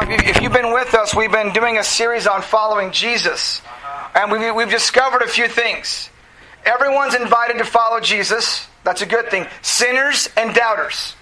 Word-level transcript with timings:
If 0.00 0.40
you've 0.40 0.52
been 0.52 0.72
with 0.72 0.94
us, 0.94 1.14
we've 1.14 1.32
been 1.32 1.52
doing 1.52 1.76
a 1.76 1.82
series 1.82 2.28
on 2.28 2.42
following 2.42 2.92
Jesus. 2.92 3.60
And 4.14 4.30
we've, 4.30 4.54
we've 4.54 4.70
discovered 4.70 5.22
a 5.22 5.26
few 5.26 5.48
things. 5.48 6.08
Everyone's 6.64 7.14
invited 7.14 7.58
to 7.58 7.64
follow 7.64 7.98
Jesus. 7.98 8.68
That's 8.84 9.02
a 9.02 9.06
good 9.06 9.28
thing. 9.28 9.46
Sinners 9.60 10.28
and 10.36 10.54
doubters. 10.54 11.16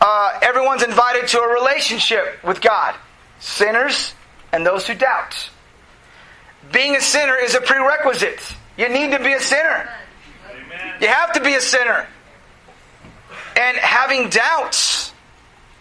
Uh, 0.00 0.38
everyone's 0.40 0.82
invited 0.82 1.28
to 1.28 1.40
a 1.40 1.52
relationship 1.52 2.42
with 2.42 2.62
God. 2.62 2.94
Sinners 3.40 4.14
and 4.52 4.64
those 4.64 4.86
who 4.86 4.94
doubt. 4.94 5.50
Being 6.72 6.96
a 6.96 7.00
sinner 7.00 7.36
is 7.36 7.54
a 7.54 7.60
prerequisite. 7.60 8.40
You 8.78 8.88
need 8.88 9.10
to 9.10 9.18
be 9.18 9.34
a 9.34 9.40
sinner. 9.40 9.90
Amen. 10.50 10.94
You 11.00 11.08
have 11.08 11.32
to 11.34 11.40
be 11.40 11.54
a 11.54 11.60
sinner. 11.60 12.06
And 13.54 13.76
having 13.76 14.30
doubts 14.30 15.11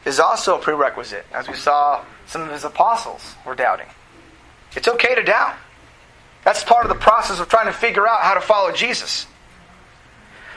is 0.05 0.20
also 0.20 0.57
a 0.57 0.61
prerequisite, 0.61 1.25
as 1.34 1.47
we 1.47 1.54
saw 1.54 2.04
some 2.25 2.41
of 2.41 2.52
his 2.52 2.63
apostles 2.63 3.35
were 3.45 3.55
doubting. 3.55 3.88
It's 4.75 4.88
okay 4.88 5.16
to 5.16 5.23
doubt. 5.23 5.55
That's 6.44 6.63
part 6.63 6.85
of 6.85 6.89
the 6.89 6.99
process 6.99 7.39
of 7.39 7.49
trying 7.49 7.67
to 7.67 7.73
figure 7.73 8.08
out 8.08 8.22
how 8.22 8.34
to 8.34 8.41
follow 8.41 8.72
Jesus. 8.72 9.27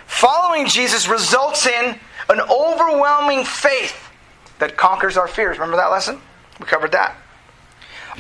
Following 0.07 0.67
Jesus 0.67 1.09
results 1.09 1.67
in 1.67 1.99
an 2.29 2.41
overwhelming 2.41 3.45
faith 3.45 4.11
that 4.59 4.77
conquers 4.77 5.17
our 5.17 5.29
fears. 5.29 5.59
Remember 5.59 5.77
that 5.77 5.91
lesson? 5.91 6.21
We 6.61 6.67
covered 6.67 6.93
that. 6.93 7.17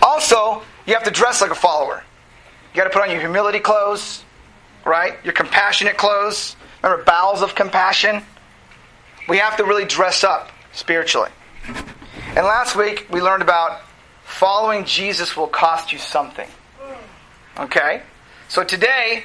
Also, 0.02 0.62
you 0.86 0.94
have 0.94 1.04
to 1.04 1.10
dress 1.10 1.40
like 1.40 1.50
a 1.50 1.54
follower. 1.54 2.02
You 2.72 2.76
got 2.78 2.84
to 2.84 2.90
put 2.90 3.02
on 3.02 3.10
your 3.10 3.20
humility 3.20 3.60
clothes, 3.60 4.24
right? 4.84 5.14
Your 5.24 5.32
compassionate 5.32 5.96
clothes. 5.96 6.56
Remember, 6.82 7.04
bowels 7.04 7.40
of 7.40 7.54
compassion. 7.54 8.22
We 9.28 9.38
have 9.38 9.56
to 9.56 9.64
really 9.64 9.84
dress 9.84 10.24
up 10.24 10.50
spiritually. 10.74 11.30
And 12.36 12.44
last 12.44 12.76
week, 12.76 13.06
we 13.10 13.22
learned 13.22 13.42
about 13.42 13.80
following 14.24 14.84
Jesus 14.84 15.36
will 15.36 15.46
cost 15.46 15.92
you 15.92 15.98
something. 15.98 16.48
Okay? 17.58 18.02
So 18.48 18.64
today, 18.64 19.22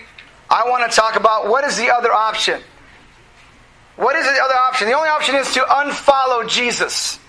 I 0.50 0.69
want 0.69 0.89
to 0.89 0.95
talk 0.95 1.16
about 1.16 1.47
what 1.47 1.66
is 1.66 1.78
the 1.78 1.89
other 1.94 2.14
option. 2.14 2.61
What 3.95 4.16
is 4.16 4.25
the 4.25 4.41
other 4.41 4.56
option? 4.56 4.88
The 4.88 4.94
only 4.94 5.09
option 5.09 5.36
is 5.36 5.53
to 5.56 5.59
unfollow 5.59 6.47
Jesus. 6.47 7.19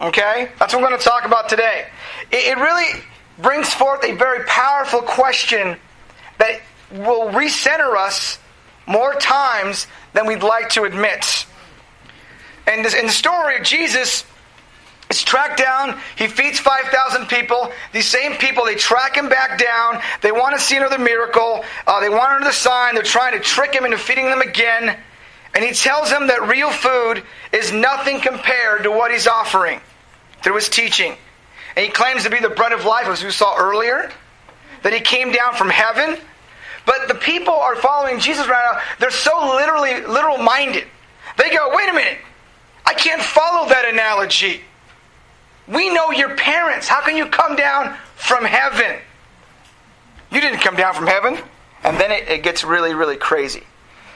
Okay? 0.00 0.50
That's 0.58 0.74
what 0.74 0.82
we're 0.82 0.88
going 0.88 1.00
to 1.00 1.04
talk 1.04 1.24
about 1.24 1.48
today. 1.48 1.86
It, 2.30 2.58
really 2.58 3.00
brings 3.38 3.72
forth 3.72 4.04
a 4.04 4.14
very 4.14 4.44
powerful 4.44 5.00
question 5.00 5.76
that 6.38 6.60
will 6.90 7.30
recenter 7.30 7.96
us 7.96 8.38
more 8.86 9.14
times 9.14 9.86
than 10.12 10.26
we'd 10.26 10.42
like 10.42 10.68
to 10.70 10.84
admit. 10.84 11.46
And 12.66 12.84
in 12.86 13.06
the 13.06 13.12
story 13.12 13.56
of 13.58 13.64
Jesus, 13.64 14.24
is 15.10 15.22
tracked 15.22 15.58
down. 15.58 15.98
He 16.16 16.26
feeds 16.26 16.58
5,000 16.58 17.26
people. 17.26 17.70
These 17.92 18.06
same 18.06 18.34
people, 18.34 18.64
they 18.64 18.74
track 18.74 19.16
him 19.16 19.28
back 19.28 19.58
down. 19.58 20.00
They 20.22 20.32
want 20.32 20.56
to 20.56 20.60
see 20.62 20.76
another 20.76 20.98
miracle. 20.98 21.64
Uh, 21.86 22.00
they 22.00 22.08
want 22.08 22.36
another 22.36 22.52
sign. 22.52 22.94
They're 22.94 23.02
trying 23.02 23.32
to 23.34 23.40
trick 23.40 23.74
him 23.74 23.84
into 23.84 23.98
feeding 23.98 24.26
them 24.26 24.40
again. 24.40 24.96
And 25.54 25.64
he 25.64 25.72
tells 25.72 26.10
them 26.10 26.26
that 26.28 26.48
real 26.48 26.70
food 26.70 27.22
is 27.52 27.72
nothing 27.72 28.20
compared 28.20 28.82
to 28.84 28.90
what 28.90 29.12
he's 29.12 29.26
offering 29.26 29.80
through 30.42 30.56
his 30.56 30.68
teaching. 30.68 31.16
And 31.76 31.84
he 31.84 31.90
claims 31.90 32.24
to 32.24 32.30
be 32.30 32.40
the 32.40 32.50
bread 32.50 32.72
of 32.72 32.84
life, 32.84 33.06
as 33.06 33.22
we 33.22 33.30
saw 33.30 33.56
earlier, 33.56 34.10
that 34.82 34.92
he 34.92 35.00
came 35.00 35.32
down 35.32 35.54
from 35.54 35.70
heaven. 35.70 36.18
But 36.86 37.08
the 37.08 37.14
people 37.14 37.54
are 37.54 37.76
following 37.76 38.18
Jesus 38.18 38.46
right 38.48 38.72
now. 38.72 38.80
They're 38.98 39.10
so 39.10 39.56
literally 39.56 40.04
literal 40.06 40.38
minded. 40.38 40.86
They 41.38 41.50
go, 41.50 41.74
wait 41.74 41.88
a 41.88 41.94
minute. 41.94 42.18
I 42.86 42.94
can't 42.94 43.22
follow 43.22 43.68
that 43.68 43.86
analogy. 43.88 44.60
We 45.66 45.92
know 45.92 46.10
your 46.10 46.36
parents. 46.36 46.88
How 46.88 47.00
can 47.00 47.16
you 47.16 47.26
come 47.26 47.56
down 47.56 47.96
from 48.16 48.44
heaven? 48.44 49.00
You 50.30 50.40
didn't 50.40 50.60
come 50.60 50.76
down 50.76 50.94
from 50.94 51.06
heaven. 51.06 51.38
And 51.82 51.98
then 51.98 52.10
it, 52.10 52.28
it 52.28 52.42
gets 52.42 52.64
really, 52.64 52.94
really 52.94 53.16
crazy. 53.16 53.62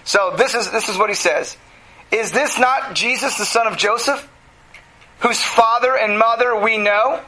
So 0.05 0.34
this 0.37 0.55
is 0.55 0.71
this 0.71 0.89
is 0.89 0.97
what 0.97 1.11
he 1.11 1.15
says. 1.15 1.56
Is 2.11 2.33
this 2.33 2.59
not 2.59 2.95
Jesus, 2.95 3.37
the 3.37 3.45
son 3.45 3.67
of 3.67 3.77
Joseph, 3.77 4.27
whose 5.21 5.41
father 5.41 5.97
and 5.97 6.19
mother 6.19 6.56
we 6.59 6.79
know? 6.79 7.21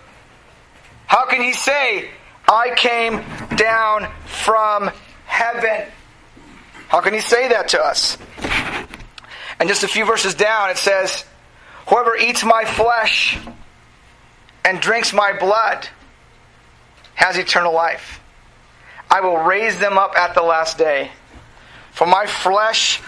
How 1.06 1.26
can 1.26 1.42
he 1.42 1.52
say, 1.52 2.08
I 2.48 2.72
came 2.74 3.22
down 3.56 4.08
from 4.26 4.90
heaven? 5.26 5.88
How 6.88 7.00
can 7.00 7.12
he 7.12 7.20
say 7.20 7.48
that 7.48 7.68
to 7.68 7.80
us? 7.80 8.16
And 9.58 9.68
just 9.68 9.82
a 9.82 9.88
few 9.88 10.06
verses 10.06 10.34
down, 10.34 10.70
it 10.70 10.78
says, 10.78 11.24
Whoever 11.88 12.16
eats 12.16 12.44
my 12.44 12.64
flesh 12.64 13.38
and 14.64 14.80
drinks 14.80 15.12
my 15.12 15.32
blood 15.38 15.88
has 17.14 17.36
eternal 17.36 17.72
life. 17.72 18.20
I 19.10 19.20
will 19.20 19.38
raise 19.38 19.78
them 19.78 19.98
up 19.98 20.16
at 20.16 20.34
the 20.34 20.42
last 20.42 20.78
day. 20.78 21.10
For 21.92 22.06
my 22.06 22.26
flesh 22.26 23.00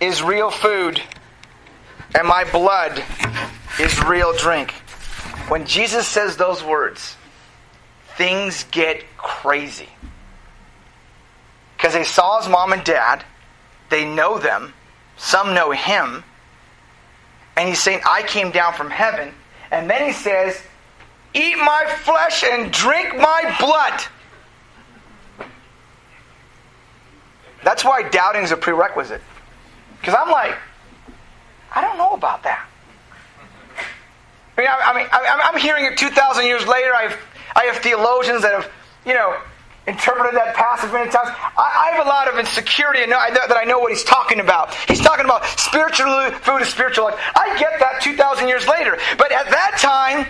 is 0.00 0.22
real 0.22 0.50
food, 0.50 1.02
and 2.14 2.26
my 2.26 2.44
blood 2.50 3.02
is 3.78 4.02
real 4.04 4.32
drink. 4.36 4.70
When 5.48 5.66
Jesus 5.66 6.06
says 6.06 6.36
those 6.36 6.62
words, 6.62 7.16
things 8.16 8.64
get 8.70 9.04
crazy. 9.16 9.88
Because 11.76 11.92
they 11.94 12.04
saw 12.04 12.40
his 12.40 12.48
mom 12.48 12.72
and 12.72 12.84
dad, 12.84 13.24
they 13.88 14.04
know 14.04 14.38
them, 14.38 14.72
some 15.16 15.54
know 15.54 15.72
him, 15.72 16.22
and 17.60 17.68
he's 17.68 17.78
saying, 17.78 18.00
I 18.08 18.22
came 18.22 18.50
down 18.50 18.72
from 18.72 18.88
heaven. 18.88 19.34
And 19.70 19.88
then 19.90 20.06
he 20.06 20.14
says, 20.14 20.58
Eat 21.34 21.58
my 21.58 21.84
flesh 21.98 22.42
and 22.42 22.72
drink 22.72 23.14
my 23.14 23.54
blood. 23.60 24.00
That's 27.62 27.84
why 27.84 28.08
doubting 28.08 28.44
is 28.44 28.50
a 28.50 28.56
prerequisite. 28.56 29.20
Because 30.00 30.14
I'm 30.18 30.30
like, 30.30 30.56
I 31.74 31.82
don't 31.82 31.98
know 31.98 32.12
about 32.14 32.42
that. 32.44 32.66
I 34.56 34.60
mean, 34.62 34.70
I, 34.70 34.96
mean, 34.96 35.06
I, 35.12 35.50
am 35.52 35.60
hearing 35.60 35.84
it 35.84 35.98
2,000 35.98 36.46
years 36.46 36.66
later. 36.66 36.94
I 36.94 37.02
have, 37.08 37.18
I 37.54 37.64
have 37.64 37.76
theologians 37.82 38.40
that 38.40 38.54
have, 38.54 38.70
you 39.04 39.12
know, 39.12 39.36
interpreted 39.90 40.38
that 40.38 40.54
passage 40.54 40.92
many 40.92 41.10
times. 41.10 41.28
I, 41.58 41.90
I 41.90 41.96
have 41.96 42.06
a 42.06 42.08
lot 42.08 42.28
of 42.28 42.38
insecurity 42.38 43.02
and 43.02 43.12
I 43.12 43.30
that 43.30 43.56
I 43.56 43.64
know 43.64 43.78
what 43.78 43.90
he's 43.90 44.04
talking 44.04 44.40
about. 44.40 44.74
He's 44.86 45.00
talking 45.00 45.24
about 45.24 45.44
spiritual 45.58 46.30
food 46.40 46.62
is 46.62 46.68
spiritual 46.68 47.06
life. 47.06 47.18
I 47.34 47.58
get 47.58 47.78
that 47.80 48.00
2,000 48.00 48.48
years 48.48 48.66
later. 48.66 48.96
But 49.18 49.32
at 49.32 49.50
that 49.50 49.76
time, 49.78 50.26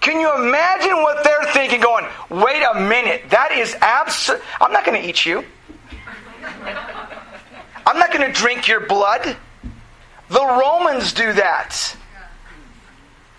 can 0.00 0.20
you 0.20 0.32
imagine 0.36 1.02
what 1.02 1.24
they're 1.24 1.52
thinking? 1.52 1.80
Going, 1.80 2.06
wait 2.30 2.62
a 2.62 2.80
minute, 2.80 3.28
that 3.30 3.52
is 3.52 3.74
absurd. 3.82 4.40
I'm 4.60 4.72
not 4.72 4.84
going 4.84 5.02
to 5.02 5.08
eat 5.08 5.26
you. 5.26 5.44
I'm 7.86 7.98
not 7.98 8.12
going 8.12 8.26
to 8.26 8.32
drink 8.32 8.68
your 8.68 8.86
blood. 8.86 9.36
The 10.28 10.44
Romans 10.44 11.12
do 11.12 11.32
that. 11.32 11.96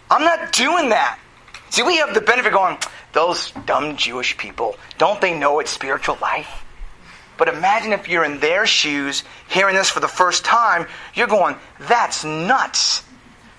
I'm 0.10 0.24
not 0.24 0.52
doing 0.52 0.90
that. 0.90 1.20
See, 1.70 1.84
we 1.84 1.98
have 1.98 2.14
the 2.14 2.22
benefit 2.22 2.54
going, 2.54 2.78
those 3.14 3.52
dumb 3.66 3.98
Jewish 3.98 4.38
people, 4.38 4.76
don't 4.98 5.20
they 5.22 5.38
know 5.38 5.60
it's 5.60 5.72
spiritual 5.72 6.18
life? 6.22 6.64
But 7.38 7.50
imagine 7.50 7.94
if 7.94 8.08
you're 8.08 8.26
in 8.26 8.40
their 8.40 8.66
shoes, 8.66 9.24
hearing 9.48 9.76
this 9.76 9.90
for 9.90 10.00
the 10.00 10.08
first 10.08 10.44
time, 10.44 10.88
you're 11.14 11.28
going, 11.28 11.56
that's 11.80 12.24
nuts. 12.26 13.04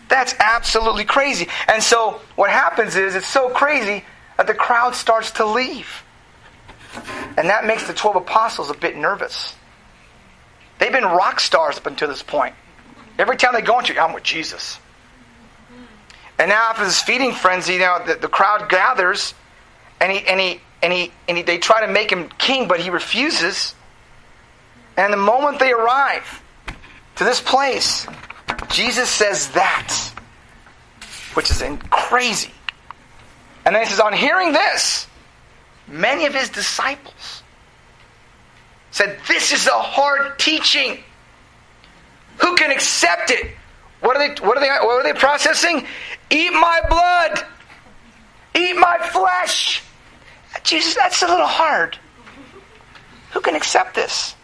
That's 0.09 0.35
absolutely 0.39 1.05
crazy. 1.05 1.49
And 1.69 1.83
so 1.83 2.21
what 2.35 2.51
happens 2.51 2.97
is 2.97 3.15
it's 3.15 3.29
so 3.29 3.51
crazy 3.51 4.05
that 4.37 4.47
the 4.47 4.55
crowd 4.55 4.95
starts 4.95 5.33
to 5.33 5.47
leave. 5.47 6.03
And 7.37 7.51
that 7.51 7.67
makes 7.67 7.87
the 7.87 7.95
12 7.95 8.17
apostles 8.17 8.71
a 8.71 8.75
bit 8.75 8.97
nervous. 8.97 9.55
They've 10.79 10.93
been 10.93 11.05
rock 11.05 11.41
stars 11.41 11.77
up 11.77 11.87
until 11.87 12.09
this 12.09 12.23
point. 12.23 12.55
Every 13.19 13.37
time 13.37 13.53
they 13.53 13.63
go 13.63 13.79
into, 13.79 13.99
I'm 14.01 14.13
with 14.13 14.23
Jesus. 14.23 14.79
And 16.39 16.51
now 16.51 16.71
after 16.71 16.85
this 16.85 17.03
feeding 17.03 17.33
frenzy, 17.33 17.75
you 17.75 17.79
know, 17.81 18.01
the, 18.07 18.15
the 18.15 18.29
crowd 18.29 18.69
gathers, 18.69 19.35
and 20.01 20.13
he 20.13 20.27
and 20.27 20.39
he 20.39 20.61
and 20.83 20.93
he 20.93 21.13
and 21.27 21.37
he, 21.37 21.43
they 21.43 21.59
try 21.59 21.85
to 21.85 21.93
make 21.93 22.11
him 22.11 22.29
king, 22.39 22.69
but 22.69 22.81
he 22.81 22.91
refuses. 22.91 23.75
And 24.97 25.13
the 25.13 25.17
moment 25.17 25.59
they 25.59 25.73
arrive 25.73 26.43
to 27.17 27.25
this 27.25 27.41
place, 27.41 28.07
Jesus 28.69 29.09
says 29.09 29.49
that, 29.51 30.13
which 31.35 31.51
is 31.51 31.63
crazy. 31.91 32.53
And 33.65 33.75
then 33.75 33.83
he 33.83 33.91
says, 33.91 34.01
on 34.01 34.13
hearing 34.13 34.53
this, 34.53 35.07
many 35.87 36.27
of 36.27 36.35
his 36.35 36.49
disciples 36.49 37.43
said, 38.91 39.19
This 39.29 39.53
is 39.53 39.67
a 39.67 39.71
hard 39.73 40.39
teaching. 40.39 40.99
Who 42.39 42.57
can 42.57 42.71
accept 42.71 43.31
it? 43.31 43.55
What 44.01 44.17
are 44.17 44.29
they, 44.29 44.41
what 44.43 44.57
are 44.57 44.61
they, 44.61 44.69
what 44.69 45.01
are 45.01 45.03
they 45.03 45.19
processing? 45.19 45.87
Eat 46.31 46.53
my 46.53 46.81
blood. 46.89 47.45
Eat 48.55 48.77
my 48.77 48.99
flesh. 49.13 49.83
Jesus, 50.65 50.95
that's 50.95 51.23
a 51.23 51.27
little 51.27 51.47
hard. 51.47 51.99
Who 53.33 53.41
can 53.41 53.55
accept 53.55 53.95
this? 53.95 54.35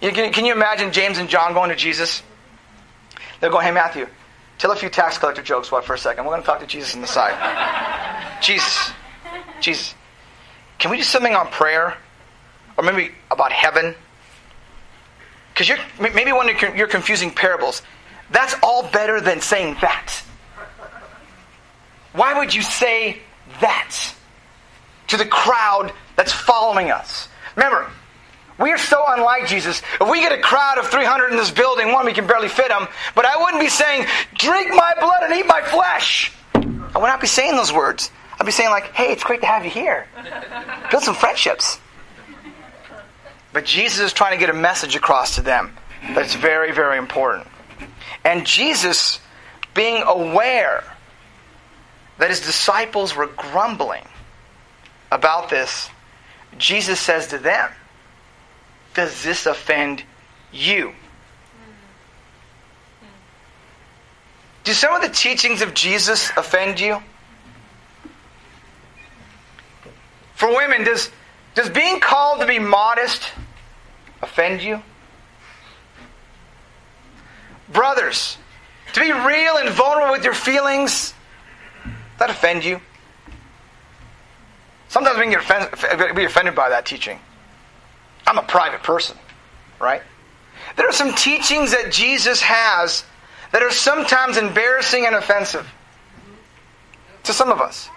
Can, 0.00 0.44
you 0.44 0.52
imagine 0.52 0.92
James 0.92 1.18
and 1.18 1.28
John 1.28 1.54
going 1.54 1.70
to 1.70 1.76
Jesus? 1.76 2.22
They're 3.40 3.50
going, 3.50 3.66
hey, 3.66 3.72
Matthew, 3.72 4.06
Tell 4.62 4.70
a 4.70 4.76
few 4.76 4.90
tax 4.90 5.18
collector 5.18 5.42
jokes 5.42 5.66
for 5.66 5.80
a 5.80 5.98
second. 5.98 6.24
We're 6.24 6.30
going 6.30 6.42
to 6.42 6.46
talk 6.46 6.60
to 6.60 6.66
Jesus 6.68 6.94
on 6.94 7.00
the 7.00 7.08
side. 7.08 7.34
Jesus, 8.40 8.92
Jesus, 9.60 9.96
can 10.78 10.92
we 10.92 10.98
do 10.98 11.02
something 11.02 11.34
on 11.34 11.48
prayer? 11.48 11.96
Or 12.76 12.84
maybe 12.84 13.10
about 13.28 13.50
heaven? 13.50 13.96
Because 15.52 15.68
you're, 15.68 15.78
maybe 16.00 16.30
you're, 16.30 16.76
you're 16.76 16.86
confusing 16.86 17.32
parables, 17.32 17.82
that's 18.32 18.54
all 18.62 18.88
better 18.88 19.20
than 19.20 19.40
saying 19.40 19.76
that. 19.80 20.22
Why 22.12 22.38
would 22.38 22.54
you 22.54 22.62
say 22.62 23.18
that 23.60 23.96
to 25.08 25.16
the 25.16 25.26
crowd 25.26 25.92
that's 26.16 26.32
following 26.32 26.90
us? 26.90 27.28
Remember, 27.56 27.88
we 28.58 28.70
are 28.70 28.78
so 28.78 29.02
unlike 29.08 29.46
Jesus. 29.46 29.82
If 30.00 30.08
we 30.08 30.20
get 30.20 30.32
a 30.32 30.40
crowd 30.40 30.78
of 30.78 30.88
300 30.88 31.30
in 31.30 31.36
this 31.36 31.50
building, 31.50 31.92
one, 31.92 32.06
we 32.06 32.12
can 32.12 32.26
barely 32.26 32.48
fit 32.48 32.68
them, 32.68 32.86
but 33.14 33.24
I 33.24 33.42
wouldn't 33.42 33.62
be 33.62 33.68
saying, 33.68 34.06
drink 34.34 34.68
my 34.74 34.94
blood 34.98 35.22
and 35.22 35.34
eat 35.34 35.46
my 35.46 35.62
flesh. 35.62 36.32
I 36.54 36.98
would 36.98 37.06
not 37.06 37.20
be 37.20 37.26
saying 37.26 37.56
those 37.56 37.72
words. 37.72 38.10
I'd 38.38 38.46
be 38.46 38.52
saying, 38.52 38.70
like, 38.70 38.92
hey, 38.92 39.12
it's 39.12 39.24
great 39.24 39.40
to 39.40 39.46
have 39.46 39.64
you 39.64 39.70
here. 39.70 40.06
Build 40.90 41.02
some 41.02 41.14
friendships. 41.14 41.78
But 43.52 43.64
Jesus 43.64 44.00
is 44.00 44.12
trying 44.12 44.32
to 44.32 44.38
get 44.38 44.50
a 44.50 44.58
message 44.58 44.96
across 44.96 45.36
to 45.36 45.42
them 45.42 45.74
that's 46.14 46.34
very, 46.34 46.72
very 46.72 46.98
important. 46.98 47.46
And 48.24 48.46
Jesus, 48.46 49.20
being 49.74 50.02
aware 50.02 50.84
that 52.18 52.30
his 52.30 52.40
disciples 52.40 53.16
were 53.16 53.26
grumbling 53.26 54.04
about 55.10 55.50
this, 55.50 55.90
Jesus 56.58 57.00
says 57.00 57.28
to 57.28 57.38
them, 57.38 57.70
Does 58.94 59.22
this 59.22 59.46
offend 59.46 60.04
you? 60.52 60.92
Do 64.64 64.72
some 64.72 64.94
of 64.94 65.02
the 65.02 65.08
teachings 65.08 65.60
of 65.62 65.74
Jesus 65.74 66.30
offend 66.36 66.78
you? 66.78 67.02
For 70.34 70.54
women, 70.54 70.84
does, 70.84 71.10
does 71.54 71.68
being 71.68 72.00
called 72.00 72.40
to 72.40 72.46
be 72.46 72.58
modest 72.58 73.32
offend 74.22 74.62
you? 74.62 74.82
Brothers, 77.72 78.36
to 78.92 79.00
be 79.00 79.12
real 79.12 79.56
and 79.56 79.70
vulnerable 79.70 80.12
with 80.12 80.24
your 80.24 80.34
feelings, 80.34 81.14
that 82.18 82.30
offend 82.30 82.64
you? 82.64 82.80
Sometimes 84.88 85.16
we 85.16 85.22
can 85.24 85.32
get 85.32 85.40
offended, 85.40 86.14
be 86.14 86.24
offended 86.24 86.54
by 86.54 86.68
that 86.68 86.84
teaching. 86.84 87.18
I'm 88.26 88.38
a 88.38 88.42
private 88.42 88.82
person, 88.82 89.16
right? 89.80 90.02
There 90.76 90.86
are 90.86 90.92
some 90.92 91.14
teachings 91.14 91.72
that 91.72 91.90
Jesus 91.90 92.40
has 92.42 93.04
that 93.52 93.62
are 93.62 93.70
sometimes 93.70 94.36
embarrassing 94.36 95.06
and 95.06 95.14
offensive 95.14 95.66
to 97.24 97.32
some 97.32 97.50
of 97.50 97.60
us. 97.60 97.88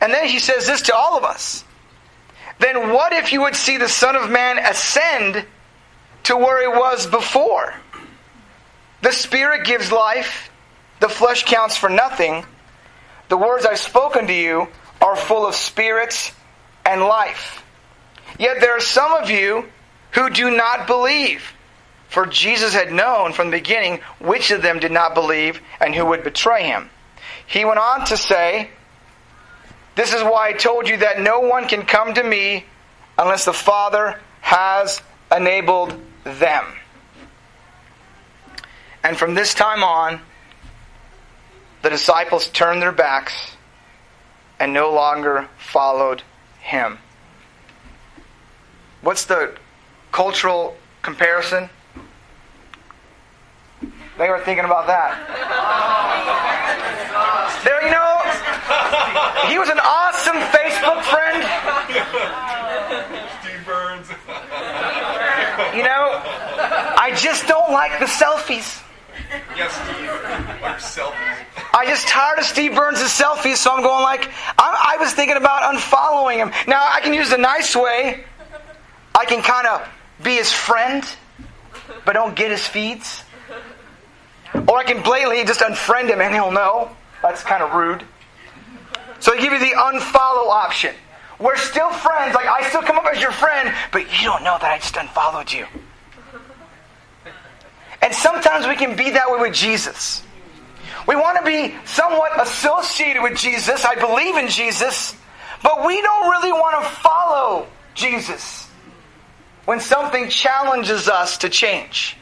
And 0.00 0.12
then 0.12 0.26
he 0.26 0.38
says 0.38 0.66
this 0.66 0.82
to 0.82 0.94
all 0.94 1.16
of 1.16 1.24
us. 1.24 1.64
Then 2.58 2.92
what 2.92 3.12
if 3.12 3.32
you 3.32 3.40
would 3.42 3.56
see 3.56 3.76
the 3.76 3.88
Son 3.88 4.16
of 4.16 4.30
Man 4.30 4.58
ascend 4.58 5.44
to 6.24 6.36
where 6.36 6.60
he 6.60 6.78
was 6.78 7.06
before? 7.06 7.74
The 9.02 9.12
Spirit 9.12 9.64
gives 9.64 9.90
life, 9.90 10.50
the 11.00 11.08
flesh 11.08 11.44
counts 11.44 11.76
for 11.76 11.88
nothing. 11.88 12.44
The 13.28 13.36
words 13.36 13.66
I've 13.66 13.78
spoken 13.78 14.26
to 14.28 14.32
you 14.32 14.68
are 15.00 15.16
full 15.16 15.46
of 15.46 15.54
spirit 15.54 16.32
and 16.86 17.00
life. 17.00 17.64
Yet 18.38 18.60
there 18.60 18.76
are 18.76 18.80
some 18.80 19.12
of 19.14 19.30
you 19.30 19.66
who 20.12 20.30
do 20.30 20.56
not 20.56 20.86
believe. 20.86 21.52
For 22.08 22.26
Jesus 22.26 22.74
had 22.74 22.92
known 22.92 23.32
from 23.32 23.50
the 23.50 23.56
beginning 23.56 24.00
which 24.20 24.50
of 24.50 24.62
them 24.62 24.78
did 24.78 24.92
not 24.92 25.14
believe 25.14 25.60
and 25.80 25.94
who 25.94 26.06
would 26.06 26.22
betray 26.22 26.64
him. 26.64 26.90
He 27.46 27.64
went 27.64 27.78
on 27.78 28.04
to 28.06 28.16
say, 28.16 28.70
This 29.94 30.12
is 30.12 30.22
why 30.22 30.48
I 30.48 30.52
told 30.52 30.88
you 30.88 30.98
that 30.98 31.20
no 31.20 31.40
one 31.40 31.66
can 31.68 31.82
come 31.82 32.14
to 32.14 32.22
me 32.22 32.66
unless 33.18 33.46
the 33.46 33.52
Father 33.52 34.20
has 34.40 35.00
enabled 35.34 35.98
them. 36.24 36.64
And 39.04 39.16
from 39.16 39.34
this 39.34 39.54
time 39.54 39.82
on, 39.82 40.20
the 41.82 41.90
disciples 41.90 42.48
turned 42.48 42.80
their 42.80 42.92
backs 42.92 43.56
and 44.60 44.72
no 44.72 44.92
longer 44.92 45.48
followed 45.58 46.22
him. 46.60 46.98
What's 49.00 49.24
the 49.24 49.56
cultural 50.12 50.76
comparison? 51.02 51.68
They 54.18 54.28
were 54.28 54.38
thinking 54.44 54.64
about 54.64 54.86
that. 54.86 55.18
There, 57.64 57.82
you 57.82 57.90
know, 57.90 58.20
he 59.48 59.58
was 59.58 59.68
an 59.68 59.80
awesome 59.80 60.36
Facebook 60.54 61.02
friend. 61.02 61.42
Steve 63.40 63.66
Burns. 63.66 64.08
You 65.74 65.82
know, 65.82 66.20
I 66.98 67.11
just 67.22 67.46
don't 67.46 67.70
like 67.72 67.98
the 68.00 68.06
selfies. 68.06 68.82
Yes, 69.56 69.72
Steve. 69.72 70.08
Like 70.60 70.78
selfies. 70.78 71.46
I 71.72 71.86
just 71.86 72.08
tired 72.08 72.38
of 72.38 72.44
Steve 72.44 72.74
Burns' 72.74 72.98
selfies, 72.98 73.56
so 73.56 73.70
I'm 73.72 73.82
going 73.82 74.02
like, 74.02 74.28
I, 74.58 74.94
I 74.94 75.00
was 75.00 75.12
thinking 75.12 75.36
about 75.36 75.74
unfollowing 75.74 76.36
him. 76.36 76.50
Now, 76.66 76.82
I 76.82 77.00
can 77.00 77.14
use 77.14 77.30
the 77.30 77.38
nice 77.38 77.76
way. 77.76 78.24
I 79.14 79.24
can 79.24 79.42
kind 79.42 79.66
of 79.66 79.88
be 80.22 80.34
his 80.34 80.52
friend, 80.52 81.04
but 82.04 82.14
don't 82.14 82.34
get 82.34 82.50
his 82.50 82.66
feeds. 82.66 83.22
Or 84.68 84.78
I 84.78 84.84
can 84.84 85.02
blatantly 85.02 85.44
just 85.44 85.60
unfriend 85.60 86.08
him 86.08 86.20
and 86.20 86.34
he'll 86.34 86.50
know. 86.50 86.90
That's 87.22 87.42
kind 87.42 87.62
of 87.62 87.72
rude. 87.72 88.04
So 89.20 89.32
I 89.32 89.40
give 89.40 89.52
you 89.52 89.60
the 89.60 89.76
unfollow 89.76 90.50
option. 90.50 90.94
We're 91.38 91.56
still 91.56 91.90
friends. 91.90 92.34
Like, 92.34 92.46
I 92.46 92.68
still 92.68 92.82
come 92.82 92.98
up 92.98 93.06
as 93.06 93.20
your 93.20 93.32
friend, 93.32 93.72
but 93.92 94.02
you 94.20 94.28
don't 94.28 94.42
know 94.42 94.58
that 94.60 94.70
I 94.70 94.78
just 94.78 94.96
unfollowed 94.96 95.52
you. 95.52 95.66
And 98.12 98.18
sometimes 98.18 98.66
we 98.66 98.76
can 98.76 98.94
be 98.94 99.08
that 99.12 99.30
way 99.30 99.38
with 99.40 99.54
Jesus. 99.54 100.22
We 101.08 101.16
want 101.16 101.38
to 101.38 101.44
be 101.46 101.74
somewhat 101.86 102.38
associated 102.42 103.22
with 103.22 103.38
Jesus. 103.38 103.86
I 103.86 103.94
believe 103.94 104.36
in 104.36 104.48
Jesus. 104.48 105.16
But 105.62 105.86
we 105.86 105.98
don't 106.02 106.30
really 106.30 106.52
want 106.52 106.84
to 106.84 106.90
follow 106.90 107.66
Jesus 107.94 108.68
when 109.64 109.80
something 109.80 110.28
challenges 110.28 111.08
us 111.08 111.38
to 111.38 111.48
change. 111.48 112.18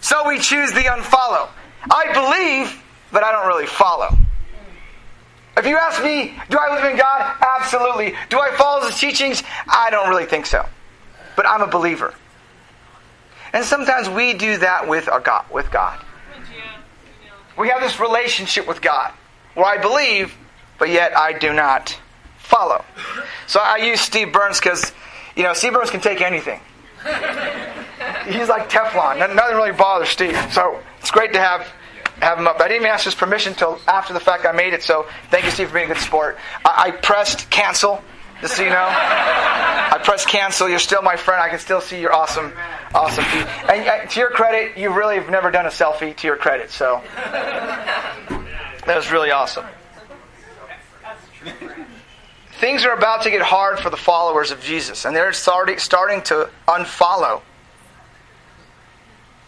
So 0.00 0.28
we 0.28 0.38
choose 0.38 0.70
the 0.70 0.82
unfollow. 0.82 1.48
I 1.90 2.12
believe, 2.12 2.80
but 3.10 3.24
I 3.24 3.32
don't 3.32 3.48
really 3.48 3.66
follow. 3.66 4.16
If 5.56 5.66
you 5.66 5.76
ask 5.76 6.00
me, 6.04 6.38
do 6.50 6.56
I 6.56 6.68
believe 6.68 6.92
in 6.92 6.98
God? 6.98 7.36
Absolutely. 7.58 8.14
Do 8.30 8.38
I 8.38 8.52
follow 8.52 8.86
his 8.86 8.96
teachings? 8.96 9.42
I 9.66 9.90
don't 9.90 10.08
really 10.08 10.26
think 10.26 10.46
so. 10.46 10.64
But 11.34 11.48
I'm 11.48 11.62
a 11.62 11.66
believer. 11.66 12.14
And 13.52 13.64
sometimes 13.64 14.08
we 14.08 14.34
do 14.34 14.58
that 14.58 14.88
with 14.88 15.08
our 15.08 15.20
God, 15.20 15.44
with 15.50 15.70
God. 15.70 16.02
We 17.58 17.68
have 17.68 17.80
this 17.80 18.00
relationship 18.00 18.66
with 18.66 18.80
God 18.80 19.12
where 19.54 19.66
I 19.66 19.78
believe, 19.78 20.34
but 20.78 20.88
yet 20.88 21.16
I 21.16 21.32
do 21.32 21.52
not 21.52 21.98
follow. 22.38 22.84
So 23.46 23.60
I 23.60 23.76
use 23.76 24.00
Steve 24.00 24.32
Burns 24.32 24.58
because, 24.58 24.92
you 25.36 25.42
know, 25.42 25.52
Steve 25.52 25.74
Burns 25.74 25.90
can 25.90 26.00
take 26.00 26.20
anything. 26.20 26.60
He's 28.26 28.48
like 28.48 28.70
Teflon. 28.70 29.18
Nothing 29.18 29.56
really 29.56 29.72
bothers 29.72 30.08
Steve. 30.08 30.36
So 30.52 30.80
it's 31.00 31.10
great 31.10 31.32
to 31.34 31.38
have 31.38 31.66
have 32.22 32.38
him 32.38 32.46
up. 32.46 32.60
I 32.60 32.68
didn't 32.68 32.82
even 32.82 32.92
ask 32.92 33.04
his 33.04 33.14
permission 33.14 33.52
until 33.52 33.80
after 33.88 34.14
the 34.14 34.20
fact 34.20 34.46
I 34.46 34.52
made 34.52 34.72
it. 34.72 34.82
So 34.82 35.06
thank 35.30 35.44
you, 35.44 35.50
Steve, 35.50 35.68
for 35.68 35.74
being 35.74 35.90
a 35.90 35.94
good 35.94 36.02
sport. 36.02 36.38
I, 36.64 36.84
I 36.86 36.90
pressed 36.92 37.50
cancel, 37.50 38.02
just 38.40 38.56
so 38.56 38.62
you 38.62 38.70
know. 38.70 38.88
I 38.88 40.00
pressed 40.04 40.28
cancel. 40.28 40.68
You're 40.68 40.78
still 40.78 41.02
my 41.02 41.16
friend. 41.16 41.42
I 41.42 41.48
can 41.48 41.58
still 41.58 41.80
see 41.80 42.00
you're 42.00 42.14
awesome, 42.14 42.52
awesome. 42.94 43.24
And 43.24 43.88
uh, 43.88 44.06
to 44.06 44.20
your 44.20 44.30
credit, 44.30 44.76
you 44.76 44.92
really 44.92 45.16
have 45.16 45.30
never 45.30 45.50
done 45.50 45.66
a 45.66 45.70
selfie. 45.70 46.16
To 46.16 46.26
your 46.26 46.36
credit, 46.36 46.70
so 46.70 47.02
that 47.18 48.86
was 48.86 49.10
really 49.10 49.30
awesome. 49.30 49.66
Things 52.52 52.84
are 52.84 52.94
about 52.94 53.22
to 53.22 53.30
get 53.30 53.42
hard 53.42 53.80
for 53.80 53.90
the 53.90 53.96
followers 53.96 54.50
of 54.50 54.60
Jesus, 54.60 55.04
and 55.04 55.16
they're 55.16 55.32
starting 55.32 55.78
starting 55.78 56.22
to 56.22 56.48
unfollow. 56.68 57.42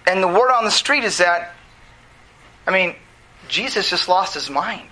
And 0.07 0.23
the 0.23 0.29
word 0.29 0.53
on 0.53 0.65
the 0.65 0.71
street 0.71 1.05
is 1.05 1.19
that 1.19 1.55
I 2.67 2.71
mean, 2.71 2.97
Jesus 3.49 3.91
just 3.91 4.09
lost 4.09 4.35
his 4.35 4.49
mind. 4.49 4.89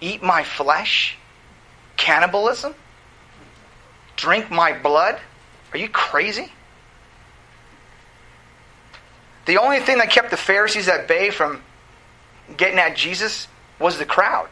Eat 0.00 0.22
my 0.22 0.42
flesh? 0.42 1.16
Cannibalism? 1.96 2.74
Drink 4.16 4.50
my 4.50 4.78
blood? 4.78 5.20
Are 5.72 5.78
you 5.78 5.88
crazy? 5.88 6.52
The 9.46 9.58
only 9.58 9.80
thing 9.80 9.98
that 9.98 10.10
kept 10.10 10.30
the 10.30 10.36
Pharisees 10.36 10.88
at 10.88 11.08
bay 11.08 11.30
from 11.30 11.62
getting 12.56 12.78
at 12.78 12.96
Jesus 12.96 13.48
was 13.78 13.98
the 13.98 14.04
crowd. 14.04 14.50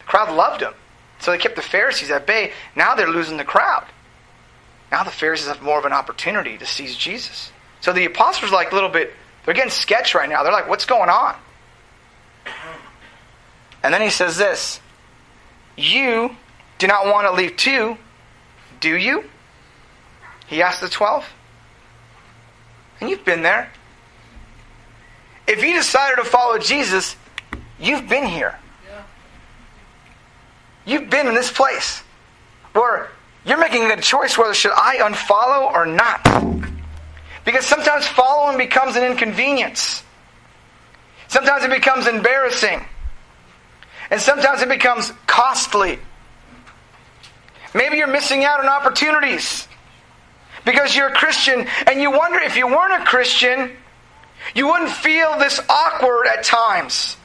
The 0.00 0.04
crowd 0.04 0.34
loved 0.34 0.62
him. 0.62 0.74
So 1.20 1.30
they 1.30 1.38
kept 1.38 1.56
the 1.56 1.62
Pharisees 1.62 2.10
at 2.10 2.26
bay. 2.26 2.52
Now 2.74 2.94
they're 2.94 3.08
losing 3.08 3.36
the 3.36 3.44
crowd. 3.44 3.84
Now 4.90 5.04
the 5.04 5.10
Pharisees 5.10 5.48
have 5.48 5.62
more 5.62 5.78
of 5.78 5.84
an 5.84 5.92
opportunity 5.92 6.58
to 6.58 6.66
seize 6.66 6.96
Jesus. 6.96 7.52
So 7.80 7.92
the 7.92 8.04
apostles 8.04 8.50
are 8.50 8.54
like 8.54 8.72
a 8.72 8.74
little 8.74 8.90
bit 8.90 9.12
They're 9.44 9.54
getting 9.54 9.70
sketched 9.70 10.14
right 10.14 10.28
now. 10.28 10.42
They're 10.42 10.52
like, 10.52 10.68
what's 10.68 10.86
going 10.86 11.10
on? 11.10 11.36
And 13.82 13.92
then 13.92 14.00
he 14.00 14.08
says 14.08 14.38
this 14.38 14.80
You 15.76 16.34
do 16.78 16.86
not 16.86 17.06
want 17.06 17.26
to 17.26 17.32
leave 17.32 17.56
too, 17.56 17.98
do 18.80 18.96
you? 18.96 19.24
He 20.46 20.62
asked 20.62 20.80
the 20.80 20.88
12. 20.88 21.26
And 23.00 23.10
you've 23.10 23.24
been 23.24 23.42
there. 23.42 23.70
If 25.46 25.62
you 25.62 25.74
decided 25.74 26.16
to 26.16 26.24
follow 26.24 26.58
Jesus, 26.58 27.16
you've 27.78 28.08
been 28.08 28.26
here. 28.26 28.58
You've 30.86 31.08
been 31.08 31.26
in 31.26 31.34
this 31.34 31.50
place 31.50 32.02
where 32.72 33.10
you're 33.44 33.58
making 33.58 33.90
a 33.90 34.00
choice 34.00 34.36
whether 34.36 34.54
should 34.54 34.72
I 34.72 34.96
unfollow 34.98 35.72
or 35.72 35.86
not. 35.86 36.22
Because 37.44 37.66
sometimes 37.66 38.06
following 38.06 38.56
becomes 38.56 38.96
an 38.96 39.04
inconvenience. 39.04 40.02
Sometimes 41.28 41.64
it 41.64 41.70
becomes 41.70 42.06
embarrassing. 42.06 42.84
And 44.10 44.20
sometimes 44.20 44.62
it 44.62 44.68
becomes 44.68 45.12
costly. 45.26 45.98
Maybe 47.74 47.96
you're 47.96 48.06
missing 48.06 48.44
out 48.44 48.60
on 48.60 48.68
opportunities 48.68 49.66
because 50.64 50.94
you're 50.94 51.08
a 51.08 51.14
Christian 51.14 51.66
and 51.86 52.00
you 52.00 52.10
wonder 52.10 52.38
if 52.38 52.56
you 52.56 52.66
weren't 52.66 53.02
a 53.02 53.04
Christian, 53.04 53.72
you 54.54 54.66
wouldn't 54.66 54.90
feel 54.90 55.38
this 55.38 55.60
awkward 55.68 56.26
at 56.26 56.44
times. 56.44 57.16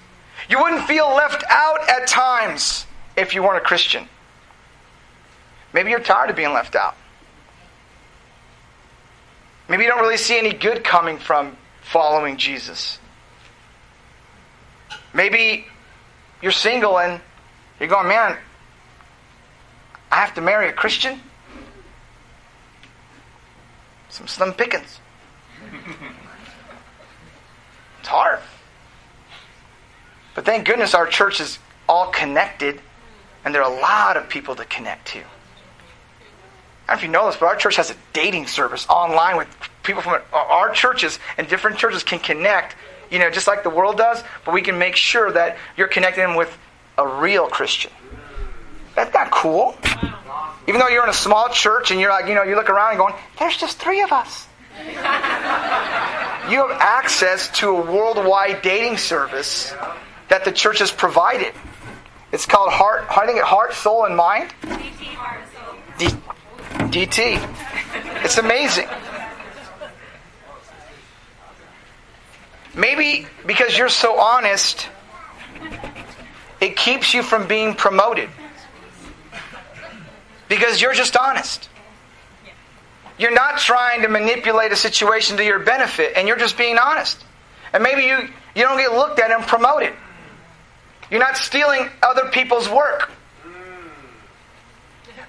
You 0.49 0.59
wouldn't 0.61 0.87
feel 0.87 1.07
left 1.09 1.43
out 1.49 1.89
at 1.89 2.07
times 2.07 2.85
if 3.15 3.33
you 3.35 3.43
weren't 3.43 3.57
a 3.57 3.65
Christian. 3.65 4.07
Maybe 5.73 5.91
you're 5.91 5.99
tired 5.99 6.29
of 6.29 6.35
being 6.35 6.53
left 6.53 6.75
out. 6.75 6.95
Maybe 9.67 9.83
you 9.83 9.89
don't 9.89 10.01
really 10.01 10.17
see 10.17 10.37
any 10.37 10.51
good 10.51 10.83
coming 10.83 11.19
from 11.19 11.55
following 11.81 12.37
Jesus. 12.37 12.97
Maybe 15.13 15.65
you're 16.41 16.51
single 16.51 16.99
and 16.99 17.21
you're 17.79 17.89
going, 17.89 18.07
man, 18.07 18.37
I 20.11 20.15
have 20.15 20.33
to 20.35 20.41
marry 20.41 20.69
a 20.69 20.73
Christian? 20.73 21.19
Some 24.09 24.27
slim 24.27 24.53
pickings. 24.53 24.99
It's 25.61 25.97
hard. 28.09 28.39
But 30.35 30.45
thank 30.45 30.65
goodness 30.65 30.93
our 30.93 31.07
church 31.07 31.39
is 31.39 31.59
all 31.87 32.07
connected, 32.07 32.81
and 33.43 33.53
there 33.53 33.63
are 33.63 33.71
a 33.71 33.81
lot 33.81 34.17
of 34.17 34.29
people 34.29 34.55
to 34.55 34.65
connect 34.65 35.07
to. 35.09 35.19
I 35.19 35.21
don't 35.21 35.27
know 36.87 36.93
if 36.95 37.03
you 37.03 37.09
know 37.09 37.25
this, 37.27 37.37
but 37.37 37.45
our 37.45 37.55
church 37.55 37.75
has 37.75 37.91
a 37.91 37.95
dating 38.13 38.47
service 38.47 38.87
online 38.89 39.37
with 39.37 39.47
people 39.83 40.01
from 40.01 40.21
our 40.33 40.71
churches 40.71 41.19
and 41.37 41.47
different 41.47 41.77
churches 41.77 42.03
can 42.03 42.19
connect, 42.19 42.75
you 43.11 43.19
know, 43.19 43.29
just 43.29 43.47
like 43.47 43.63
the 43.63 43.69
world 43.69 43.97
does, 43.97 44.23
but 44.45 44.53
we 44.53 44.61
can 44.61 44.77
make 44.77 44.95
sure 44.95 45.31
that 45.31 45.57
you're 45.77 45.87
connecting 45.87 46.35
with 46.35 46.55
a 46.97 47.07
real 47.07 47.47
Christian. 47.47 47.91
That's 48.95 49.13
not 49.13 49.31
cool. 49.31 49.77
Even 50.67 50.79
though 50.79 50.87
you're 50.87 51.03
in 51.03 51.09
a 51.09 51.13
small 51.13 51.49
church 51.49 51.91
and 51.91 51.99
you're 51.99 52.11
like, 52.11 52.27
you 52.27 52.35
know, 52.35 52.43
you 52.43 52.55
look 52.55 52.69
around 52.69 52.89
and 52.91 52.99
going, 52.99 53.13
there's 53.37 53.57
just 53.57 53.79
three 53.79 54.01
of 54.01 54.11
us. 54.11 54.47
You 56.47 56.67
have 56.67 56.77
access 56.79 57.49
to 57.59 57.69
a 57.69 57.91
worldwide 57.91 58.61
dating 58.61 58.97
service 58.97 59.73
that 60.29 60.45
the 60.45 60.51
church 60.51 60.79
has 60.79 60.91
provided. 60.91 61.53
It's 62.31 62.45
called 62.45 62.71
Heart, 62.71 63.05
I 63.09 63.25
think 63.25 63.39
Heart, 63.41 63.73
Soul, 63.73 64.05
and 64.05 64.15
Mind. 64.15 64.53
D, 65.97 66.07
DT. 66.91 68.23
It's 68.23 68.37
amazing. 68.37 68.87
Maybe 72.75 73.27
because 73.45 73.77
you're 73.77 73.89
so 73.89 74.19
honest, 74.19 74.87
it 76.61 76.75
keeps 76.75 77.13
you 77.13 77.23
from 77.23 77.47
being 77.47 77.73
promoted. 77.73 78.29
Because 80.47 80.81
you're 80.81 80.93
just 80.93 81.17
honest. 81.17 81.69
You're 83.19 83.33
not 83.33 83.59
trying 83.59 84.01
to 84.03 84.07
manipulate 84.07 84.71
a 84.71 84.77
situation 84.77 85.37
to 85.37 85.43
your 85.43 85.59
benefit, 85.59 86.13
and 86.15 86.27
you're 86.27 86.37
just 86.37 86.57
being 86.57 86.77
honest. 86.77 87.23
And 87.73 87.83
maybe 87.83 88.03
you, 88.03 88.17
you 88.55 88.63
don't 88.63 88.77
get 88.77 88.93
looked 88.93 89.19
at 89.19 89.29
and 89.29 89.45
promoted. 89.45 89.93
You're 91.11 91.19
not 91.19 91.37
stealing 91.37 91.89
other 92.01 92.29
people's 92.29 92.69
work. 92.69 93.11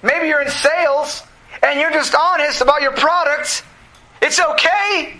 Maybe 0.03 0.27
you're 0.27 0.41
in 0.41 0.49
sales 0.49 1.23
and 1.61 1.79
you're 1.79 1.91
just 1.91 2.15
honest 2.15 2.61
about 2.61 2.81
your 2.81 2.93
products. 2.93 3.61
It's 4.21 4.39
okay. 4.39 5.19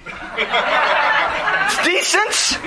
It's 1.67 1.83
decent. 1.83 2.63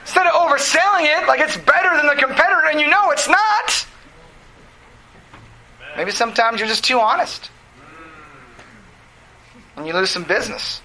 Instead 0.00 0.26
of 0.26 0.32
overselling 0.32 1.06
it 1.06 1.28
like 1.28 1.40
it's 1.40 1.56
better 1.56 1.96
than 1.96 2.06
the 2.06 2.16
competitor 2.16 2.66
and 2.70 2.80
you 2.80 2.88
know 2.88 3.10
it's 3.10 3.28
not. 3.28 3.86
Maybe 5.96 6.10
sometimes 6.10 6.58
you're 6.58 6.68
just 6.68 6.84
too 6.84 6.98
honest. 6.98 7.50
And 9.76 9.86
you 9.86 9.92
lose 9.92 10.10
some 10.10 10.24
business. 10.24 10.80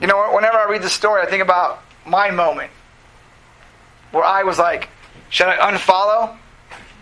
You 0.00 0.06
know, 0.06 0.32
whenever 0.34 0.58
I 0.58 0.66
read 0.68 0.82
the 0.82 0.90
story, 0.90 1.22
I 1.22 1.26
think 1.26 1.42
about 1.42 1.82
my 2.06 2.30
moment 2.30 2.70
where 4.10 4.24
I 4.24 4.42
was 4.42 4.58
like, 4.58 4.88
should 5.30 5.46
I 5.46 5.72
unfollow? 5.72 6.36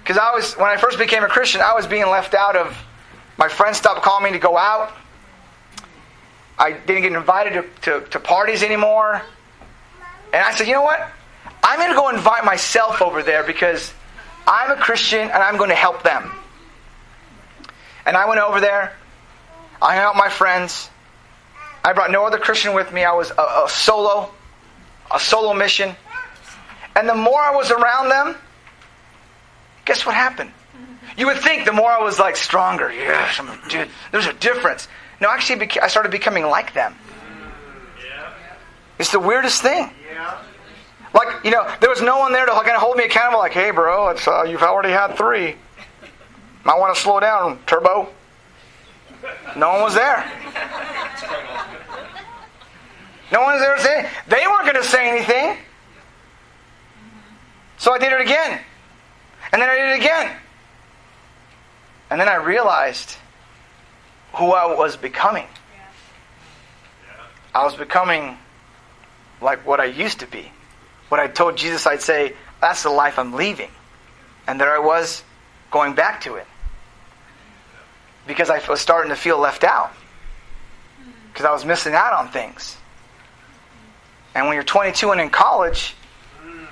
Because 0.03 0.19
I 0.19 0.33
was, 0.35 0.55
when 0.55 0.69
I 0.69 0.77
first 0.77 0.99
became 0.99 1.25
a 1.25 1.29
Christian, 1.29 1.61
I 1.61 1.75
was 1.75 1.87
being 1.87 2.07
left 2.07 2.35
out 2.35 2.57
of, 2.57 2.77
my 3.37 3.49
friends 3.49 3.79
stopped 3.79 4.03
calling 4.03 4.25
me 4.25 4.33
to 4.33 4.39
go 4.39 4.57
out. 4.57 4.93
I 6.59 6.73
didn't 6.73 7.03
get 7.03 7.13
invited 7.13 7.55
to, 7.83 8.01
to, 8.01 8.07
to 8.09 8.21
parties 8.21 8.63
anymore. 8.63 9.23
And 10.33 10.43
I 10.43 10.53
said, 10.55 10.69
you 10.69 10.75
know 10.75 10.83
what? 10.83 11.11
I'm 11.63 11.79
going 11.79 11.91
to 11.91 11.97
go 11.97 12.09
invite 12.11 12.45
myself 12.45 13.03
over 13.03 13.23
there 13.23 13.43
because 13.45 13.93
I'm 14.47 14.71
a 14.71 14.77
Christian 14.77 15.21
and 15.21 15.33
I'm 15.33 15.57
going 15.57 15.71
to 15.71 15.77
help 15.77 16.03
them. 16.03 16.31
And 18.07 18.17
I 18.17 18.29
went 18.29 18.41
over 18.41 18.61
there. 18.61 18.93
I 19.81 19.97
hung 19.97 20.05
out 20.05 20.15
with 20.15 20.25
my 20.25 20.29
friends. 20.31 20.91
I 21.85 21.93
brought 21.93 22.11
no 22.11 22.27
other 22.27 22.39
Christian 22.39 22.75
with 22.75 22.93
me. 22.93 23.05
I 23.05 23.13
was 23.13 23.31
a, 23.31 23.43
a 23.43 23.67
solo, 23.69 24.31
a 25.13 25.19
solo 25.19 25.55
mission. 25.55 25.95
And 26.97 27.09
the 27.09 27.15
more 27.15 27.41
I 27.41 27.55
was 27.55 27.71
around 27.71 28.09
them, 28.09 28.37
guess 29.85 30.05
what 30.05 30.15
happened? 30.15 30.53
You 31.17 31.27
would 31.27 31.39
think 31.39 31.65
the 31.65 31.73
more 31.73 31.91
I 31.91 32.03
was 32.03 32.19
like 32.19 32.37
stronger, 32.37 32.93
yes, 32.93 33.39
I'm 33.39 33.49
a 33.49 33.59
dude. 33.69 33.89
There's 34.13 34.27
a 34.27 34.33
difference. 34.33 34.89
No, 35.21 35.31
actually, 35.31 35.69
I 35.81 35.89
started 35.89 36.13
becoming 36.13 36.45
like 36.47 36.73
them. 36.75 36.95
It's 38.99 39.13
the 39.13 39.21
weirdest 39.21 39.63
thing. 39.63 39.91
You 41.43 41.51
know, 41.51 41.67
there 41.81 41.89
was 41.89 42.03
no 42.03 42.19
one 42.19 42.33
there 42.33 42.45
to 42.45 42.53
kind 42.53 42.71
of 42.71 42.83
hold 42.83 42.97
me 42.97 43.05
accountable, 43.05 43.39
like, 43.39 43.53
hey, 43.53 43.71
bro, 43.71 44.09
it's, 44.09 44.29
uh, 44.29 44.43
you've 44.43 44.63
already 44.63 44.91
had 44.91 45.17
three. 45.17 45.57
Might 46.65 46.79
want 46.79 46.95
to 46.95 47.01
slow 47.01 47.19
down, 47.21 47.59
turbo. 47.67 48.09
No 49.57 49.71
one 49.71 49.83
was 49.83 49.95
there. 49.95 50.31
No 53.33 53.41
one 53.41 53.55
was 53.55 53.61
there 53.63 53.77
to 53.77 53.83
say, 53.83 54.11
they 54.29 54.47
weren't 54.47 54.65
going 54.65 54.75
to 54.75 54.85
say 54.85 55.09
anything. 55.09 55.57
So 57.79 57.95
I 57.95 57.99
did 57.99 58.13
it 58.13 58.21
again. 58.21 58.61
And 59.53 59.63
then 59.63 59.71
I 59.71 59.77
did 59.77 59.89
it 59.91 60.01
again. 60.01 60.37
And 62.11 62.21
then 62.21 62.29
I 62.29 62.37
realized 62.37 63.17
who 64.35 64.53
I 64.53 64.75
was 64.75 64.97
becoming. 64.97 65.47
I 67.55 67.65
was 67.65 67.77
becoming 67.77 68.37
like 69.41 69.67
what 69.67 69.81
I 69.81 69.87
used 69.87 70.21
to 70.21 70.27
be. 70.27 70.53
What 71.11 71.21
I 71.21 71.27
told 71.27 71.57
Jesus 71.57 71.87
I'd 71.87 72.01
say, 72.01 72.35
that's 72.61 72.85
the 72.85 72.91
life 72.91 73.19
I'm 73.19 73.35
leaving. 73.35 73.71
And 74.47 74.61
there 74.61 74.73
I 74.73 74.79
was 74.79 75.25
going 75.71 75.95
back 75.95 76.23
to 76.23 76.37
it. 76.37 76.47
Because 78.29 78.49
I 78.49 78.65
was 78.69 78.81
starting 78.81 79.11
to 79.11 79.17
feel 79.17 79.37
left 79.37 79.65
out. 79.65 79.93
Because 81.33 81.45
I 81.45 81.53
was 81.53 81.65
missing 81.65 81.95
out 81.95 82.13
on 82.13 82.29
things. 82.29 82.77
And 84.37 84.47
when 84.47 84.55
you're 84.55 84.63
22 84.63 85.11
and 85.11 85.21
in 85.21 85.31
college, 85.31 85.97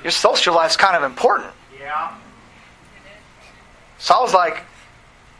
your 0.04 0.12
social 0.12 0.54
life's 0.54 0.76
kind 0.76 0.96
of 0.96 1.02
important. 1.02 1.50
Yeah. 1.76 2.14
So 3.98 4.14
I 4.14 4.20
was 4.20 4.32
like, 4.32 4.62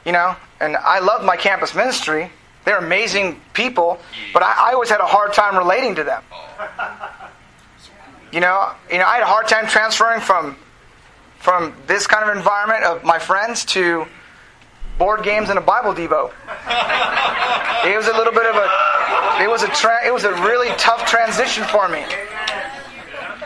you 0.05 0.11
know, 0.11 0.35
and 0.61 0.76
I 0.76 0.99
love 0.99 1.25
my 1.25 1.37
campus 1.37 1.73
ministry. 1.73 2.33
They're 2.64 2.78
amazing 2.78 3.40
people, 3.52 4.00
but 4.33 4.43
I, 4.43 4.71
I 4.71 4.73
always 4.73 4.90
had 4.90 5.00
a 5.00 5.07
hard 5.07 5.35
time 5.35 5.57
relating 5.57 5.95
to 5.95 6.05
them. 6.05 6.25
Oh. 6.33 7.08
You 8.33 8.41
know, 8.41 8.73
you 8.91 8.99
know, 8.99 9.05
I 9.05 9.15
had 9.15 9.23
a 9.23 9.27
hard 9.27 9.49
time 9.49 9.67
transferring 9.67 10.21
from 10.21 10.57
from 11.39 11.75
this 11.87 12.07
kind 12.07 12.29
of 12.29 12.37
environment 12.37 12.85
of 12.85 13.05
my 13.05 13.19
friends 13.19 13.65
to 13.65 14.07
board 14.99 15.23
games 15.23 15.49
and 15.49 15.59
a 15.59 15.63
Bible 15.63 15.95
devo. 15.95 16.33
It 17.87 17.97
was 17.97 18.09
a 18.09 18.13
little 18.13 18.33
bit 18.33 18.45
of 18.45 18.57
a 18.57 19.43
it 19.43 19.49
was 19.49 19.63
a 19.63 19.69
tra- 19.69 20.05
it 20.07 20.13
was 20.13 20.25
a 20.25 20.33
really 20.43 20.69
tough 20.77 21.07
transition 21.07 21.65
for 21.65 21.89
me. 21.89 22.05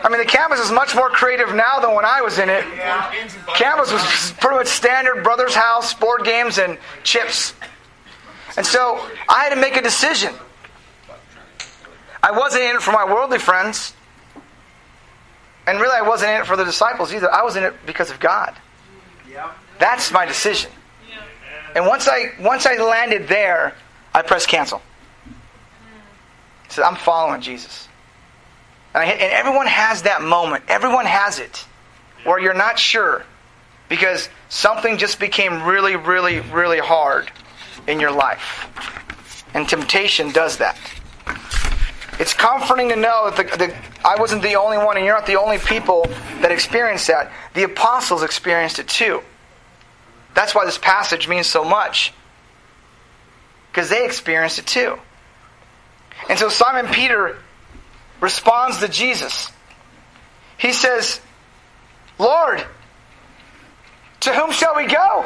I 0.05 0.09
mean, 0.09 0.19
the 0.19 0.25
campus 0.25 0.59
is 0.59 0.69
much 0.69 0.95
more 0.95 1.09
creative 1.09 1.55
now 1.55 1.79
than 1.79 1.95
when 1.95 2.03
I 2.03 2.21
was 2.21 2.37
in 2.37 2.49
it. 2.49 2.65
Campus 3.55 3.89
was 3.89 4.33
pretty 4.33 4.57
much 4.57 4.67
standard 4.67 5.23
brothers' 5.23 5.55
house, 5.55 5.93
board 5.93 6.25
games, 6.25 6.57
and 6.57 6.77
chips. 7.03 7.53
And 8.57 8.65
so 8.65 9.07
I 9.29 9.45
had 9.45 9.51
to 9.51 9.55
make 9.55 9.77
a 9.77 9.81
decision. 9.81 10.33
I 12.21 12.31
wasn't 12.31 12.63
in 12.63 12.75
it 12.75 12.81
for 12.81 12.91
my 12.91 13.05
worldly 13.05 13.39
friends. 13.39 13.93
And 15.65 15.79
really, 15.79 15.95
I 15.97 16.01
wasn't 16.01 16.31
in 16.31 16.41
it 16.41 16.45
for 16.45 16.57
the 16.57 16.65
disciples 16.65 17.13
either. 17.13 17.31
I 17.31 17.43
was 17.43 17.55
in 17.55 17.63
it 17.63 17.73
because 17.85 18.11
of 18.11 18.19
God. 18.19 18.53
That's 19.79 20.11
my 20.11 20.25
decision. 20.25 20.71
And 21.75 21.87
once 21.87 22.07
I 22.07 22.31
once 22.39 22.65
I 22.65 22.75
landed 22.75 23.27
there, 23.27 23.73
I 24.13 24.21
pressed 24.21 24.47
cancel. 24.47 24.81
Said, 26.69 26.83
I'm 26.83 26.95
following 26.95 27.41
Jesus. 27.41 27.87
And, 28.93 29.03
I, 29.03 29.05
and 29.05 29.21
everyone 29.21 29.67
has 29.67 30.03
that 30.03 30.21
moment. 30.21 30.63
Everyone 30.67 31.05
has 31.05 31.39
it 31.39 31.65
where 32.23 32.39
you're 32.39 32.53
not 32.53 32.79
sure 32.79 33.25
because 33.89 34.29
something 34.49 34.97
just 34.97 35.19
became 35.19 35.63
really, 35.63 35.95
really, 35.95 36.39
really 36.39 36.79
hard 36.79 37.31
in 37.87 37.99
your 37.99 38.11
life. 38.11 38.67
And 39.53 39.67
temptation 39.67 40.31
does 40.31 40.57
that. 40.57 40.77
It's 42.19 42.33
comforting 42.33 42.89
to 42.89 42.95
know 42.95 43.29
that 43.29 43.37
the, 43.37 43.57
the, 43.57 43.75
I 44.05 44.15
wasn't 44.19 44.43
the 44.43 44.55
only 44.55 44.77
one, 44.77 44.97
and 44.97 45.05
you're 45.05 45.15
not 45.15 45.25
the 45.25 45.37
only 45.37 45.57
people 45.57 46.05
that 46.41 46.51
experienced 46.51 47.07
that. 47.07 47.31
The 47.53 47.63
apostles 47.63 48.23
experienced 48.23 48.79
it 48.79 48.87
too. 48.87 49.21
That's 50.35 50.53
why 50.53 50.65
this 50.65 50.77
passage 50.77 51.27
means 51.27 51.47
so 51.47 51.63
much. 51.63 52.13
Because 53.71 53.89
they 53.89 54.05
experienced 54.05 54.59
it 54.59 54.67
too. 54.67 54.99
And 56.29 56.37
so 56.37 56.49
Simon 56.49 56.91
Peter 56.91 57.37
responds 58.21 58.79
to 58.79 58.87
Jesus. 58.87 59.51
He 60.57 60.71
says, 60.71 61.19
Lord, 62.19 62.63
to 64.21 64.33
whom 64.33 64.51
shall 64.51 64.75
we 64.75 64.85
go? 64.85 65.25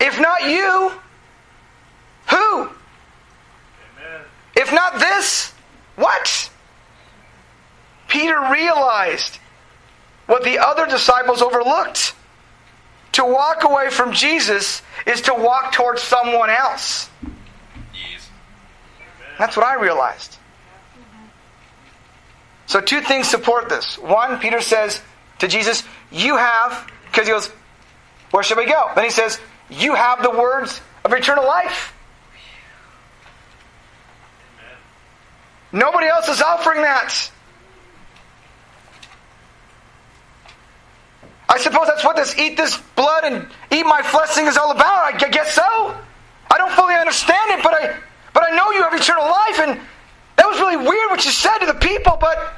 If 0.00 0.20
not 0.20 0.42
you, 0.42 0.92
who? 2.28 2.70
If 4.60 4.74
not 4.74 4.98
this, 4.98 5.54
what? 5.96 6.50
Peter 8.08 8.38
realized 8.52 9.38
what 10.26 10.44
the 10.44 10.58
other 10.58 10.86
disciples 10.86 11.40
overlooked. 11.40 12.14
To 13.12 13.24
walk 13.24 13.64
away 13.64 13.88
from 13.88 14.12
Jesus 14.12 14.82
is 15.06 15.22
to 15.22 15.34
walk 15.34 15.72
towards 15.72 16.02
someone 16.02 16.50
else. 16.50 17.08
That's 19.38 19.56
what 19.56 19.64
I 19.64 19.80
realized. 19.80 20.36
So, 22.66 22.82
two 22.82 23.00
things 23.00 23.28
support 23.28 23.70
this. 23.70 23.96
One, 23.96 24.38
Peter 24.38 24.60
says 24.60 25.00
to 25.38 25.48
Jesus, 25.48 25.82
You 26.12 26.36
have, 26.36 26.88
because 27.06 27.26
he 27.26 27.32
goes, 27.32 27.48
Where 28.30 28.42
should 28.42 28.58
we 28.58 28.66
go? 28.66 28.90
Then 28.94 29.04
he 29.04 29.10
says, 29.10 29.40
You 29.70 29.94
have 29.94 30.22
the 30.22 30.30
words 30.30 30.82
of 31.02 31.14
eternal 31.14 31.46
life. 31.46 31.94
Nobody 35.72 36.06
else 36.08 36.28
is 36.28 36.42
offering 36.42 36.82
that. 36.82 37.30
I 41.48 41.58
suppose 41.58 41.86
that's 41.86 42.04
what 42.04 42.16
this 42.16 42.38
eat 42.38 42.56
this 42.56 42.76
blood 42.94 43.24
and 43.24 43.46
eat 43.72 43.84
my 43.84 44.02
flesh 44.02 44.30
thing 44.30 44.46
is 44.46 44.56
all 44.56 44.70
about. 44.70 45.14
I 45.14 45.28
guess 45.28 45.54
so. 45.54 45.62
I 46.50 46.58
don't 46.58 46.72
fully 46.72 46.94
understand 46.94 47.58
it, 47.58 47.62
but 47.62 47.74
I 47.74 47.96
but 48.32 48.44
I 48.44 48.54
know 48.54 48.70
you 48.70 48.82
have 48.82 48.94
eternal 48.94 49.24
life, 49.24 49.58
and 49.58 49.80
that 50.36 50.46
was 50.46 50.58
really 50.58 50.76
weird 50.76 51.10
what 51.10 51.24
you 51.24 51.30
said 51.30 51.58
to 51.58 51.66
the 51.66 51.74
people, 51.74 52.16
but 52.20 52.54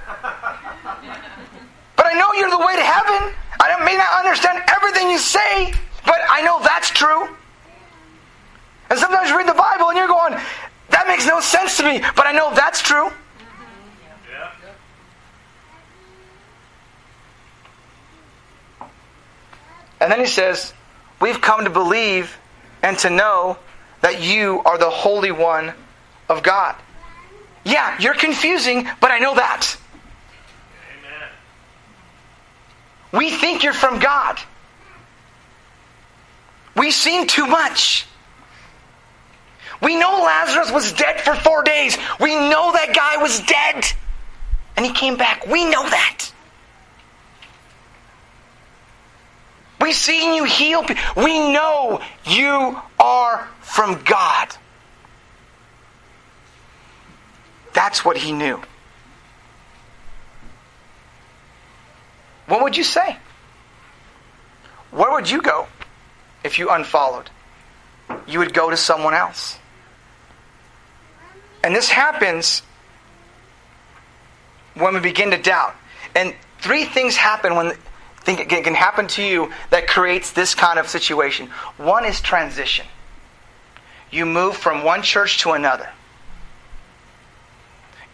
but 1.96 2.06
I 2.06 2.12
know 2.14 2.32
you're 2.34 2.50
the 2.50 2.58
way 2.58 2.76
to 2.76 2.82
heaven. 2.82 3.32
I 3.60 3.82
may 3.84 3.96
not 3.96 4.12
understand 4.18 4.62
everything 4.68 5.10
you 5.10 5.18
say, 5.18 5.72
but 6.04 6.20
I 6.28 6.42
know 6.42 6.60
that's 6.62 6.90
true. 6.90 7.28
And 8.90 8.98
sometimes 8.98 9.30
you 9.30 9.38
read 9.38 9.48
the 9.48 9.54
Bible 9.54 9.88
and 9.88 9.96
you're 9.96 10.08
going, 10.08 10.34
that 10.92 11.06
makes 11.08 11.26
no 11.26 11.40
sense 11.40 11.76
to 11.78 11.84
me, 11.84 12.00
but 12.14 12.26
I 12.26 12.32
know 12.32 12.54
that's 12.54 12.80
true. 12.80 13.10
And 20.00 20.10
then 20.10 20.18
he 20.18 20.26
says, 20.26 20.72
We've 21.20 21.40
come 21.40 21.64
to 21.64 21.70
believe 21.70 22.36
and 22.82 22.98
to 22.98 23.10
know 23.10 23.56
that 24.00 24.20
you 24.20 24.60
are 24.64 24.76
the 24.76 24.90
Holy 24.90 25.30
One 25.30 25.72
of 26.28 26.42
God. 26.42 26.74
Yeah, 27.64 27.96
you're 28.00 28.14
confusing, 28.14 28.88
but 29.00 29.12
I 29.12 29.20
know 29.20 29.36
that. 29.36 29.76
Amen. 30.98 31.28
We 33.12 33.30
think 33.30 33.62
you're 33.62 33.72
from 33.72 34.00
God. 34.00 34.40
We've 36.74 36.92
seen 36.92 37.28
too 37.28 37.46
much. 37.46 38.06
We 39.82 39.96
know 39.96 40.22
Lazarus 40.22 40.70
was 40.70 40.92
dead 40.92 41.20
for 41.20 41.34
four 41.34 41.64
days. 41.64 41.98
We 42.20 42.34
know 42.36 42.72
that 42.72 42.94
guy 42.94 43.20
was 43.20 43.40
dead. 43.40 43.84
And 44.76 44.86
he 44.86 44.92
came 44.92 45.16
back. 45.16 45.46
We 45.46 45.64
know 45.64 45.82
that. 45.82 46.32
We've 49.80 49.94
seen 49.94 50.34
you 50.34 50.44
heal. 50.44 50.86
We 51.16 51.52
know 51.52 52.00
you 52.24 52.80
are 53.00 53.48
from 53.60 54.00
God. 54.04 54.54
That's 57.72 58.04
what 58.04 58.16
he 58.16 58.32
knew. 58.32 58.62
What 62.46 62.62
would 62.62 62.76
you 62.76 62.84
say? 62.84 63.16
Where 64.92 65.10
would 65.10 65.28
you 65.28 65.42
go 65.42 65.66
if 66.44 66.58
you 66.58 66.68
unfollowed? 66.68 67.30
You 68.28 68.38
would 68.38 68.54
go 68.54 68.70
to 68.70 68.76
someone 68.76 69.14
else. 69.14 69.58
And 71.64 71.74
this 71.74 71.88
happens 71.88 72.62
when 74.74 74.94
we 74.94 75.00
begin 75.00 75.30
to 75.30 75.38
doubt. 75.38 75.74
And 76.14 76.34
three 76.60 76.84
things 76.84 77.16
happen 77.16 77.54
when 77.54 77.72
think 78.22 78.48
can 78.48 78.74
happen 78.74 79.08
to 79.08 79.22
you 79.22 79.52
that 79.70 79.88
creates 79.88 80.32
this 80.32 80.54
kind 80.54 80.78
of 80.78 80.88
situation. 80.88 81.48
One 81.76 82.04
is 82.04 82.20
transition. 82.20 82.86
You 84.10 84.26
move 84.26 84.56
from 84.56 84.84
one 84.84 85.02
church 85.02 85.40
to 85.40 85.52
another. 85.52 85.88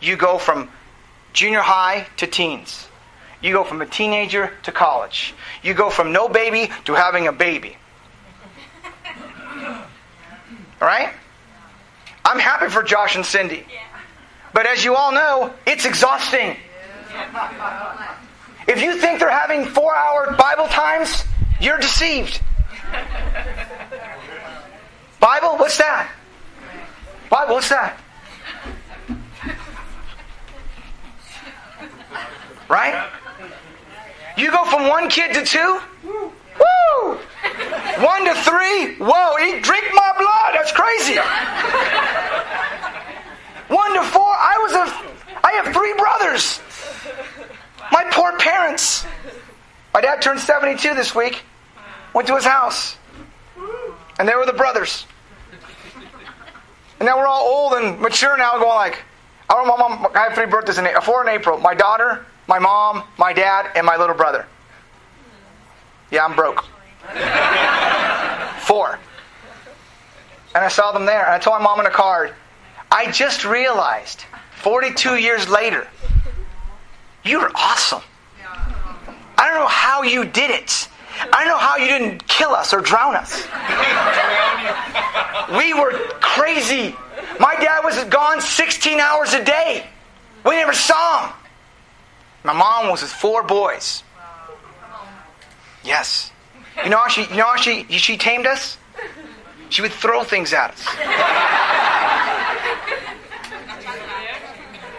You 0.00 0.16
go 0.16 0.38
from 0.38 0.70
junior 1.32 1.60
high 1.60 2.06
to 2.18 2.26
teens. 2.26 2.88
You 3.42 3.52
go 3.52 3.64
from 3.64 3.82
a 3.82 3.86
teenager 3.86 4.52
to 4.64 4.72
college. 4.72 5.34
You 5.62 5.74
go 5.74 5.90
from 5.90 6.12
no 6.12 6.28
baby 6.28 6.70
to 6.86 6.94
having 6.94 7.28
a 7.28 7.32
baby. 7.32 7.76
All 9.60 9.78
right? 10.80 11.12
I'm 12.28 12.38
happy 12.38 12.68
for 12.68 12.82
Josh 12.82 13.16
and 13.16 13.24
Cindy. 13.24 13.64
But 14.52 14.66
as 14.66 14.84
you 14.84 14.94
all 14.94 15.12
know, 15.12 15.54
it's 15.66 15.86
exhausting. 15.86 16.58
If 18.66 18.82
you 18.82 18.98
think 18.98 19.18
they're 19.18 19.30
having 19.30 19.64
four 19.64 19.96
hour 19.96 20.34
Bible 20.36 20.66
times, 20.66 21.24
you're 21.58 21.78
deceived. 21.78 22.42
Bible, 25.18 25.56
what's 25.56 25.78
that? 25.78 26.12
Bible, 27.30 27.54
what's 27.54 27.70
that? 27.70 27.98
Right? 32.68 33.10
You 34.36 34.50
go 34.50 34.66
from 34.66 34.86
one 34.86 35.08
kid 35.08 35.32
to 35.32 35.46
two? 35.46 35.80
Woo! 36.04 37.18
One 37.96 38.24
to 38.24 38.34
three? 38.42 38.96
Whoa, 38.96 39.38
eat, 39.38 39.62
drink 39.62 39.84
my 39.94 40.12
blood. 40.16 40.54
That's 40.54 40.72
crazy. 40.72 41.16
One 43.68 43.94
to 43.94 44.02
four? 44.04 44.24
I 44.24 44.58
was 44.62 44.72
a 44.72 45.08
I 45.44 45.52
have 45.62 45.72
three 45.74 45.94
brothers. 45.94 46.60
My 47.90 48.04
poor 48.10 48.36
parents. 48.38 49.04
My 49.94 50.00
dad 50.00 50.20
turned 50.20 50.40
72 50.40 50.94
this 50.94 51.14
week. 51.14 51.42
Went 52.14 52.28
to 52.28 52.34
his 52.34 52.44
house. 52.44 52.96
And 54.18 54.28
there 54.28 54.38
were 54.38 54.46
the 54.46 54.52
brothers. 54.52 55.06
And 56.98 57.06
now 57.06 57.16
we're 57.16 57.26
all 57.26 57.46
old 57.46 57.74
and 57.74 58.00
mature 58.00 58.36
now, 58.36 58.52
going 58.58 58.74
like, 58.74 59.02
I, 59.48 59.54
don't. 59.54 59.66
my 59.68 59.76
mom, 59.76 60.08
I 60.14 60.24
have 60.24 60.34
three 60.34 60.46
birthdays 60.46 60.78
in 60.78 60.86
four 61.02 61.22
in 61.22 61.28
April. 61.28 61.58
My 61.58 61.74
daughter, 61.74 62.26
my 62.48 62.58
mom, 62.58 63.04
my 63.18 63.32
dad, 63.32 63.70
and 63.76 63.86
my 63.86 63.96
little 63.96 64.16
brother. 64.16 64.46
Yeah, 66.10 66.24
I'm 66.24 66.34
broke. 66.34 66.64
Four. 68.66 68.98
And 70.54 70.64
I 70.64 70.68
saw 70.68 70.92
them 70.92 71.06
there, 71.06 71.24
and 71.24 71.34
I 71.34 71.38
told 71.38 71.58
my 71.58 71.64
mom 71.64 71.80
in 71.80 71.86
a 71.86 71.90
card, 71.90 72.34
I 72.90 73.10
just 73.10 73.44
realized, 73.44 74.24
42 74.56 75.16
years 75.16 75.48
later, 75.48 75.86
you're 77.24 77.50
awesome. 77.54 78.02
I 79.36 79.48
don't 79.48 79.60
know 79.60 79.66
how 79.66 80.02
you 80.02 80.24
did 80.24 80.50
it. 80.50 80.88
I 81.32 81.44
don't 81.44 81.48
know 81.48 81.58
how 81.58 81.76
you 81.76 81.86
didn't 81.86 82.26
kill 82.26 82.50
us 82.50 82.72
or 82.72 82.80
drown 82.80 83.14
us. 83.14 83.44
We 85.56 85.74
were 85.74 85.92
crazy. 86.20 86.94
My 87.40 87.54
dad 87.56 87.84
was 87.84 88.02
gone 88.04 88.40
16 88.40 89.00
hours 89.00 89.34
a 89.34 89.44
day. 89.44 89.86
We 90.44 90.56
never 90.56 90.72
saw 90.72 91.26
him. 91.26 91.34
My 92.44 92.52
mom 92.52 92.88
was 92.88 93.02
with 93.02 93.12
four 93.12 93.42
boys. 93.42 94.02
Yes. 95.84 96.30
You 96.84 96.90
know 96.90 96.98
how 96.98 97.08
she 97.08 97.22
you 97.22 97.36
know 97.36 97.46
how 97.46 97.56
she 97.56 97.84
she 97.84 98.16
tamed 98.16 98.46
us? 98.46 98.78
She 99.70 99.82
would 99.82 99.92
throw 99.92 100.24
things 100.24 100.52
at 100.52 100.70
us. 100.70 100.86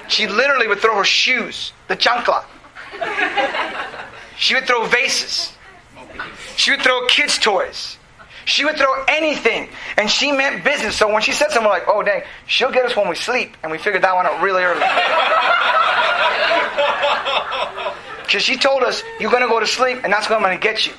She 0.07 0.27
literally 0.27 0.67
would 0.67 0.79
throw 0.79 0.95
her 0.97 1.03
shoes, 1.03 1.71
the 1.87 1.95
chancla. 1.95 2.43
She 4.37 4.55
would 4.55 4.65
throw 4.65 4.85
vases. 4.85 5.53
She 6.55 6.71
would 6.71 6.81
throw 6.81 7.05
kids' 7.07 7.37
toys. 7.37 7.97
She 8.45 8.65
would 8.65 8.77
throw 8.77 9.03
anything. 9.07 9.69
And 9.97 10.09
she 10.09 10.31
meant 10.31 10.63
business. 10.63 10.95
So 10.95 11.11
when 11.11 11.21
she 11.21 11.31
said 11.31 11.51
something 11.51 11.69
like, 11.69 11.83
oh, 11.87 12.01
dang, 12.01 12.23
she'll 12.47 12.71
get 12.71 12.85
us 12.85 12.95
when 12.95 13.07
we 13.07 13.15
sleep. 13.15 13.55
And 13.61 13.71
we 13.71 13.77
figured 13.77 14.03
that 14.03 14.15
one 14.15 14.25
out 14.25 14.41
really 14.41 14.63
early. 14.63 14.81
Because 18.29 18.43
she 18.43 18.57
told 18.57 18.83
us, 18.83 19.01
you're 19.19 19.31
going 19.31 19.41
to 19.41 19.47
go 19.47 19.59
to 19.59 19.65
sleep, 19.65 20.01
and 20.03 20.13
that's 20.13 20.29
when 20.29 20.37
I'm 20.37 20.43
going 20.43 20.55
to 20.55 20.61
get 20.61 20.85
you. 20.85 20.93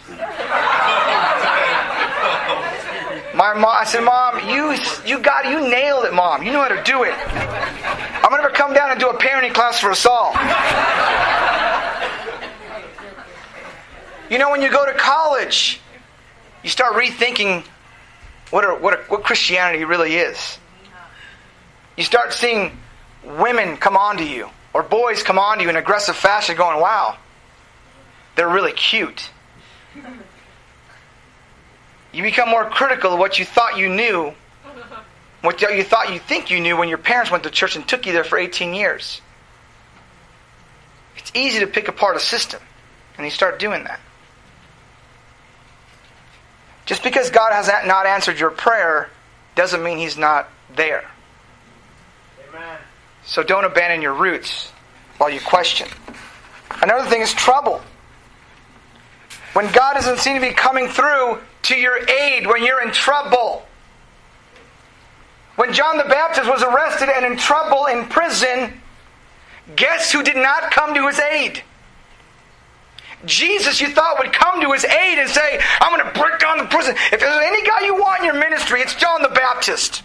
My 3.40 3.54
mom, 3.54 3.74
I 3.74 3.84
said, 3.84 4.02
Mom, 4.02 4.50
you, 4.50 4.76
you 5.06 5.18
got 5.18 5.46
you 5.46 5.66
nailed 5.70 6.04
it, 6.04 6.12
Mom. 6.12 6.42
You 6.42 6.52
know 6.52 6.60
how 6.60 6.68
to 6.68 6.82
do 6.82 7.04
it. 7.04 7.14
I'm 7.16 8.30
to 8.42 8.50
come 8.50 8.74
down 8.74 8.90
and 8.90 9.00
do 9.00 9.08
a 9.08 9.16
parenting 9.16 9.54
class 9.54 9.80
for 9.80 9.90
us 9.90 10.04
all. 10.04 10.34
You 14.28 14.36
know, 14.36 14.50
when 14.50 14.60
you 14.60 14.70
go 14.70 14.84
to 14.84 14.92
college, 14.92 15.80
you 16.62 16.68
start 16.68 16.92
rethinking 16.92 17.64
what, 18.50 18.82
what, 18.82 19.10
what 19.10 19.24
Christianity 19.24 19.84
really 19.84 20.16
is. 20.16 20.58
You 21.96 22.04
start 22.04 22.34
seeing 22.34 22.78
women 23.24 23.78
come 23.78 23.96
onto 23.96 24.24
you, 24.24 24.50
or 24.74 24.82
boys 24.82 25.22
come 25.22 25.38
onto 25.38 25.64
you 25.64 25.70
in 25.70 25.76
aggressive 25.76 26.14
fashion, 26.14 26.58
going, 26.58 26.78
wow, 26.78 27.16
they're 28.36 28.50
really 28.50 28.72
cute. 28.72 29.30
You 32.12 32.22
become 32.22 32.48
more 32.48 32.64
critical 32.68 33.12
of 33.12 33.18
what 33.18 33.38
you 33.38 33.44
thought 33.44 33.78
you 33.78 33.88
knew, 33.88 34.32
what 35.42 35.62
you 35.62 35.84
thought 35.84 36.12
you 36.12 36.18
think 36.18 36.50
you 36.50 36.60
knew 36.60 36.76
when 36.76 36.88
your 36.88 36.98
parents 36.98 37.30
went 37.30 37.44
to 37.44 37.50
church 37.50 37.76
and 37.76 37.86
took 37.86 38.06
you 38.06 38.12
there 38.12 38.24
for 38.24 38.38
18 38.38 38.74
years. 38.74 39.20
It's 41.16 41.30
easy 41.34 41.60
to 41.60 41.66
pick 41.66 41.88
apart 41.88 42.16
a 42.16 42.20
system, 42.20 42.60
and 43.16 43.24
you 43.24 43.30
start 43.30 43.58
doing 43.58 43.84
that. 43.84 44.00
Just 46.86 47.04
because 47.04 47.30
God 47.30 47.52
has 47.52 47.68
not 47.86 48.06
answered 48.06 48.40
your 48.40 48.50
prayer 48.50 49.10
doesn't 49.54 49.82
mean 49.82 49.98
He's 49.98 50.18
not 50.18 50.48
there. 50.74 51.08
Amen. 52.48 52.78
So 53.24 53.42
don't 53.44 53.64
abandon 53.64 54.02
your 54.02 54.14
roots 54.14 54.72
while 55.18 55.30
you 55.30 55.40
question. 55.40 55.88
Another 56.82 57.08
thing 57.08 57.20
is 57.20 57.32
trouble. 57.32 57.80
When 59.52 59.70
God 59.72 59.94
doesn't 59.94 60.18
seem 60.18 60.34
to 60.34 60.40
be 60.40 60.52
coming 60.52 60.88
through 60.88 61.38
to 61.62 61.74
your 61.74 61.98
aid 62.08 62.46
when 62.46 62.64
you're 62.64 62.82
in 62.82 62.92
trouble. 62.92 63.66
When 65.56 65.72
John 65.72 65.98
the 65.98 66.04
Baptist 66.04 66.48
was 66.48 66.62
arrested 66.62 67.08
and 67.08 67.24
in 67.24 67.36
trouble 67.36 67.86
in 67.86 68.06
prison, 68.06 68.80
guess 69.76 70.10
who 70.10 70.22
did 70.22 70.36
not 70.36 70.70
come 70.70 70.94
to 70.94 71.06
his 71.06 71.18
aid? 71.18 71.62
Jesus, 73.26 73.80
you 73.80 73.88
thought, 73.88 74.18
would 74.18 74.32
come 74.32 74.62
to 74.62 74.72
his 74.72 74.84
aid 74.84 75.18
and 75.18 75.28
say, 75.28 75.60
I'm 75.80 75.94
going 75.94 76.10
to 76.10 76.18
break 76.18 76.38
down 76.38 76.56
the 76.58 76.64
prison. 76.64 76.94
If 77.12 77.20
there's 77.20 77.44
any 77.44 77.62
guy 77.66 77.82
you 77.84 77.94
want 77.94 78.20
in 78.20 78.26
your 78.26 78.38
ministry, 78.38 78.80
it's 78.80 78.94
John 78.94 79.20
the 79.20 79.28
Baptist. 79.28 80.02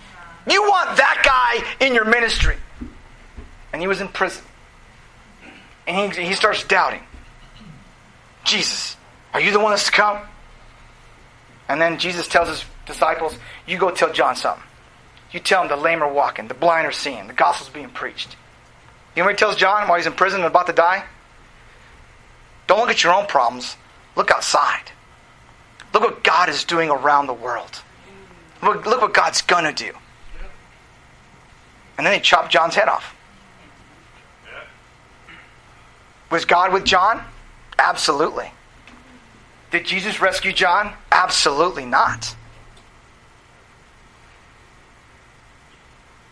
You 0.49 0.61
want 0.63 0.97
that 0.97 1.21
guy 1.23 1.85
in 1.85 1.95
your 1.95 2.05
ministry. 2.05 2.57
And 3.71 3.81
he 3.81 3.87
was 3.87 4.01
in 4.01 4.09
prison. 4.09 4.43
And 5.87 6.13
he, 6.13 6.25
he 6.25 6.33
starts 6.33 6.63
doubting 6.65 7.01
Jesus, 8.45 8.95
are 9.33 9.41
you 9.41 9.51
the 9.51 9.59
one 9.59 9.71
that's 9.71 9.85
to 9.85 9.91
come? 9.91 10.21
And 11.67 11.81
then 11.81 11.97
Jesus 11.97 12.27
tells 12.27 12.49
his 12.49 12.65
disciples, 12.85 13.37
You 13.65 13.77
go 13.77 13.91
tell 13.91 14.13
John 14.13 14.35
something. 14.35 14.63
You 15.31 15.39
tell 15.39 15.63
him 15.63 15.67
the 15.67 15.75
lame 15.75 16.01
are 16.03 16.11
walking, 16.11 16.47
the 16.47 16.53
blind 16.53 16.87
are 16.87 16.91
seeing, 16.91 17.27
the 17.27 17.33
gospel's 17.33 17.69
being 17.69 17.89
preached. 17.89 18.35
You 19.15 19.21
know 19.21 19.27
what 19.27 19.35
he 19.35 19.37
tells 19.37 19.55
John 19.55 19.87
while 19.87 19.97
he's 19.97 20.07
in 20.07 20.13
prison 20.13 20.41
and 20.41 20.47
about 20.47 20.67
to 20.67 20.73
die? 20.73 21.03
Don't 22.67 22.79
look 22.79 22.89
at 22.89 23.03
your 23.03 23.13
own 23.13 23.25
problems. 23.27 23.77
Look 24.15 24.31
outside. 24.31 24.91
Look 25.93 26.03
what 26.03 26.23
God 26.23 26.49
is 26.49 26.63
doing 26.63 26.89
around 26.89 27.27
the 27.27 27.33
world. 27.33 27.81
Look, 28.61 28.85
look 28.85 29.01
what 29.01 29.13
God's 29.13 29.41
going 29.41 29.65
to 29.65 29.73
do. 29.73 29.91
And 31.97 32.05
then 32.05 32.13
he 32.13 32.19
chopped 32.19 32.51
John's 32.51 32.75
head 32.75 32.89
off. 32.89 33.15
Was 36.31 36.45
God 36.45 36.73
with 36.73 36.83
John? 36.83 37.23
Absolutely. 37.77 38.51
Did 39.75 39.83
Jesus 39.83 40.21
rescue 40.21 40.53
John? 40.53 40.93
Absolutely 41.11 41.85
not. 41.85 42.33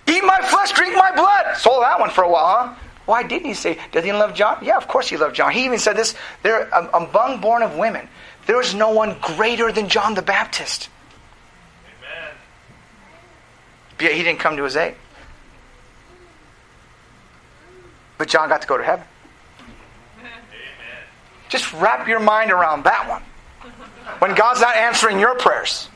Eat 0.07 0.23
my 0.23 0.39
flesh, 0.39 0.71
drink 0.71 0.95
my 0.95 1.13
blood. 1.13 1.57
Sold 1.57 1.83
that 1.83 1.99
one 1.99 2.09
for 2.09 2.23
a 2.23 2.29
while, 2.29 2.67
huh? 2.69 2.75
Why 3.05 3.21
didn't 3.23 3.47
he 3.47 3.53
say, 3.53 3.79
does 3.91 4.05
he 4.05 4.13
love 4.13 4.33
John? 4.33 4.59
Yeah, 4.61 4.77
of 4.77 4.87
course 4.87 5.09
he 5.09 5.17
loved 5.17 5.35
John. 5.35 5.51
He 5.51 5.65
even 5.65 5.77
said 5.77 5.97
this, 5.97 6.15
there 6.41 6.73
um, 6.73 6.89
among 6.93 7.41
born 7.41 7.63
of 7.63 7.75
women, 7.75 8.07
there 8.45 8.61
is 8.61 8.73
no 8.73 8.91
one 8.91 9.17
greater 9.19 9.73
than 9.73 9.89
John 9.89 10.13
the 10.13 10.21
Baptist. 10.21 10.87
Amen. 11.85 12.35
But 13.97 14.03
yet 14.05 14.13
he 14.13 14.23
didn't 14.23 14.39
come 14.39 14.55
to 14.55 14.63
his 14.63 14.77
aid. 14.77 14.95
But 18.17 18.29
John 18.29 18.47
got 18.47 18.61
to 18.61 18.67
go 18.69 18.77
to 18.77 18.83
heaven. 18.85 19.05
Amen. 20.21 20.31
Just 21.49 21.73
wrap 21.73 22.07
your 22.07 22.21
mind 22.21 22.49
around 22.49 22.85
that 22.85 23.09
one. 23.09 23.21
When 24.23 24.35
God's 24.35 24.61
not 24.61 24.77
answering 24.77 25.19
your 25.19 25.35
prayers. 25.35 25.89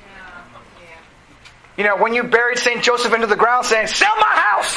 You 1.77 1.85
know, 1.85 1.95
when 1.95 2.13
you 2.13 2.23
buried 2.23 2.57
St. 2.57 2.83
Joseph 2.83 3.13
into 3.13 3.25
the 3.25 3.37
ground 3.37 3.65
saying, 3.65 3.87
Sell 3.87 4.13
my 4.17 4.25
house! 4.25 4.73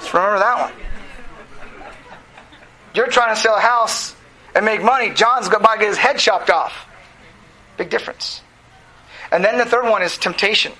Just 0.00 0.14
remember 0.14 0.38
that 0.38 0.70
one. 0.70 0.72
You're 2.94 3.08
trying 3.08 3.34
to 3.34 3.40
sell 3.40 3.56
a 3.56 3.60
house 3.60 4.14
and 4.54 4.64
make 4.64 4.84
money. 4.84 5.10
John's 5.10 5.48
going 5.48 5.64
to 5.64 5.76
get 5.80 5.88
his 5.88 5.98
head 5.98 6.20
chopped 6.20 6.48
off. 6.48 6.86
Big 7.76 7.90
difference. 7.90 8.40
And 9.32 9.44
then 9.44 9.58
the 9.58 9.64
third 9.64 9.90
one 9.90 10.00
is 10.00 10.16
temptation. 10.16 10.70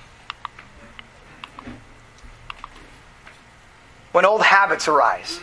When 4.13 4.25
old 4.25 4.43
habits 4.43 4.87
arise. 4.87 5.41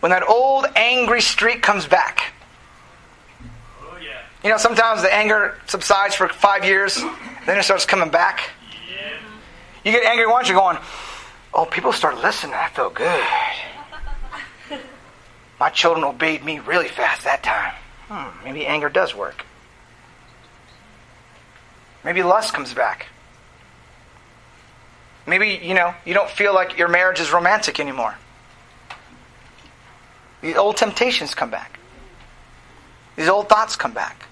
When 0.00 0.10
that 0.10 0.26
old 0.28 0.66
angry 0.76 1.20
streak 1.20 1.62
comes 1.62 1.86
back. 1.86 2.32
You 4.42 4.48
know, 4.48 4.56
sometimes 4.56 5.02
the 5.02 5.12
anger 5.12 5.58
subsides 5.66 6.14
for 6.14 6.28
five 6.28 6.64
years, 6.64 6.96
then 7.44 7.58
it 7.58 7.62
starts 7.62 7.84
coming 7.84 8.08
back. 8.08 8.50
You 9.84 9.92
get 9.92 10.04
angry 10.04 10.26
once, 10.26 10.48
you're 10.48 10.58
going, 10.58 10.78
oh, 11.52 11.66
people 11.66 11.92
start 11.92 12.18
listening. 12.18 12.54
I 12.54 12.68
felt 12.68 12.94
good. 12.94 13.24
My 15.60 15.68
children 15.68 16.04
obeyed 16.04 16.42
me 16.42 16.58
really 16.58 16.88
fast 16.88 17.24
that 17.24 17.42
time. 17.42 17.74
Hmm, 18.08 18.44
maybe 18.44 18.66
anger 18.66 18.88
does 18.88 19.14
work. 19.14 19.44
Maybe 22.02 22.22
lust 22.22 22.54
comes 22.54 22.72
back. 22.72 23.08
Maybe, 25.26 25.60
you 25.62 25.74
know, 25.74 25.94
you 26.06 26.14
don't 26.14 26.30
feel 26.30 26.54
like 26.54 26.78
your 26.78 26.88
marriage 26.88 27.20
is 27.20 27.30
romantic 27.30 27.78
anymore. 27.78 28.16
These 30.42 30.56
old 30.56 30.76
temptations 30.76 31.34
come 31.34 31.50
back. 31.50 31.78
These 33.16 33.28
old 33.28 33.48
thoughts 33.48 33.76
come 33.76 33.92
back 33.92 34.26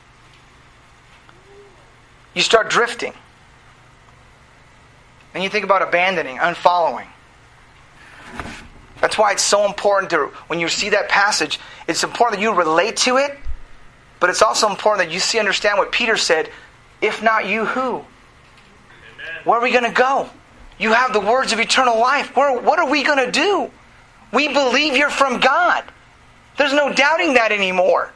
you 2.39 2.43
start 2.43 2.71
drifting. 2.71 3.13
And 5.35 5.43
you 5.43 5.51
think 5.51 5.65
about 5.65 5.83
abandoning, 5.83 6.39
unfollowing. 6.39 7.09
That's 9.01 9.19
why 9.19 9.33
it's 9.33 9.43
so 9.43 9.67
important 9.67 10.11
to, 10.11 10.27
when 10.47 10.61
you 10.61 10.69
see 10.69 10.91
that 10.91 11.09
passage, 11.09 11.59
it's 11.89 12.05
important 12.05 12.39
that 12.39 12.43
you 12.43 12.55
relate 12.55 12.97
to 12.99 13.17
it, 13.17 13.37
but 14.21 14.31
it's 14.31 14.41
also 14.41 14.71
important 14.71 15.09
that 15.09 15.13
you 15.13 15.19
see, 15.19 15.41
understand 15.41 15.79
what 15.79 15.91
Peter 15.91 16.17
said. 16.17 16.49
If 17.01 17.25
not 17.25 17.47
you, 17.47 17.65
who? 17.65 18.05
Where 19.43 19.59
are 19.59 19.63
we 19.63 19.73
going 19.73 19.85
to 19.85 19.91
go? 19.91 20.31
You 20.79 20.93
have 20.93 21.13
the 21.13 21.21
words 21.21 21.53
of 21.53 21.59
eternal 21.59 21.99
life. 21.99 22.37
Where, 22.37 22.57
what 22.61 22.79
are 22.79 22.89
we 22.89 23.03
going 23.03 23.25
to 23.25 23.33
do? 23.33 23.69
We 24.33 24.47
believe 24.47 24.97
you're 24.97 25.11
from 25.11 25.41
God. 25.41 25.83
There's 26.59 26.73
no 26.73 26.93
doubting 26.93 27.35
that 27.35 27.53
anymore. 27.53 28.13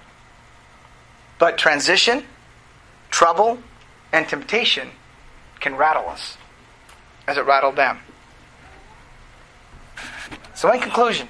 But 1.38 1.56
transition, 1.56 2.24
trouble, 3.10 3.58
and 4.12 4.28
temptation 4.28 4.90
can 5.60 5.76
rattle 5.76 6.08
us 6.08 6.36
as 7.26 7.38
it 7.38 7.46
rattled 7.46 7.76
them. 7.76 7.98
So, 10.54 10.70
in 10.72 10.80
conclusion, 10.80 11.28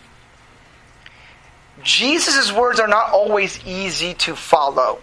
Jesus' 1.83 2.53
words 2.53 2.81
are 2.81 2.89
not 2.89 3.11
always 3.11 3.65
easy 3.67 4.15
to 4.15 4.35
follow. 4.35 5.01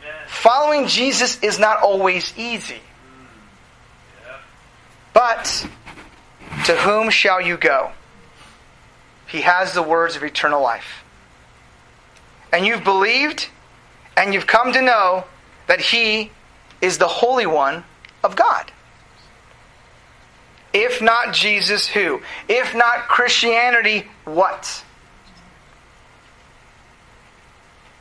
Amen. 0.00 0.14
Following 0.26 0.86
Jesus 0.86 1.38
is 1.42 1.58
not 1.58 1.82
always 1.82 2.32
easy. 2.36 2.74
Mm. 2.74 3.26
Yeah. 4.24 4.36
But 5.12 5.66
to 6.64 6.76
whom 6.76 7.10
shall 7.10 7.40
you 7.40 7.56
go? 7.56 7.92
He 9.32 9.40
has 9.40 9.72
the 9.72 9.82
words 9.82 10.14
of 10.14 10.22
eternal 10.22 10.62
life. 10.62 11.02
and 12.52 12.66
you've 12.66 12.84
believed 12.84 13.48
and 14.16 14.34
you've 14.34 14.46
come 14.46 14.72
to 14.72 14.82
know 14.82 15.24
that 15.66 15.80
He 15.80 16.30
is 16.80 16.98
the 16.98 17.08
Holy 17.08 17.46
One 17.46 17.84
of 18.22 18.36
God. 18.36 18.70
If 20.74 21.02
not 21.02 21.34
Jesus, 21.34 21.86
who? 21.86 22.20
If 22.48 22.74
not 22.74 23.08
Christianity, 23.08 24.06
what? 24.24 24.84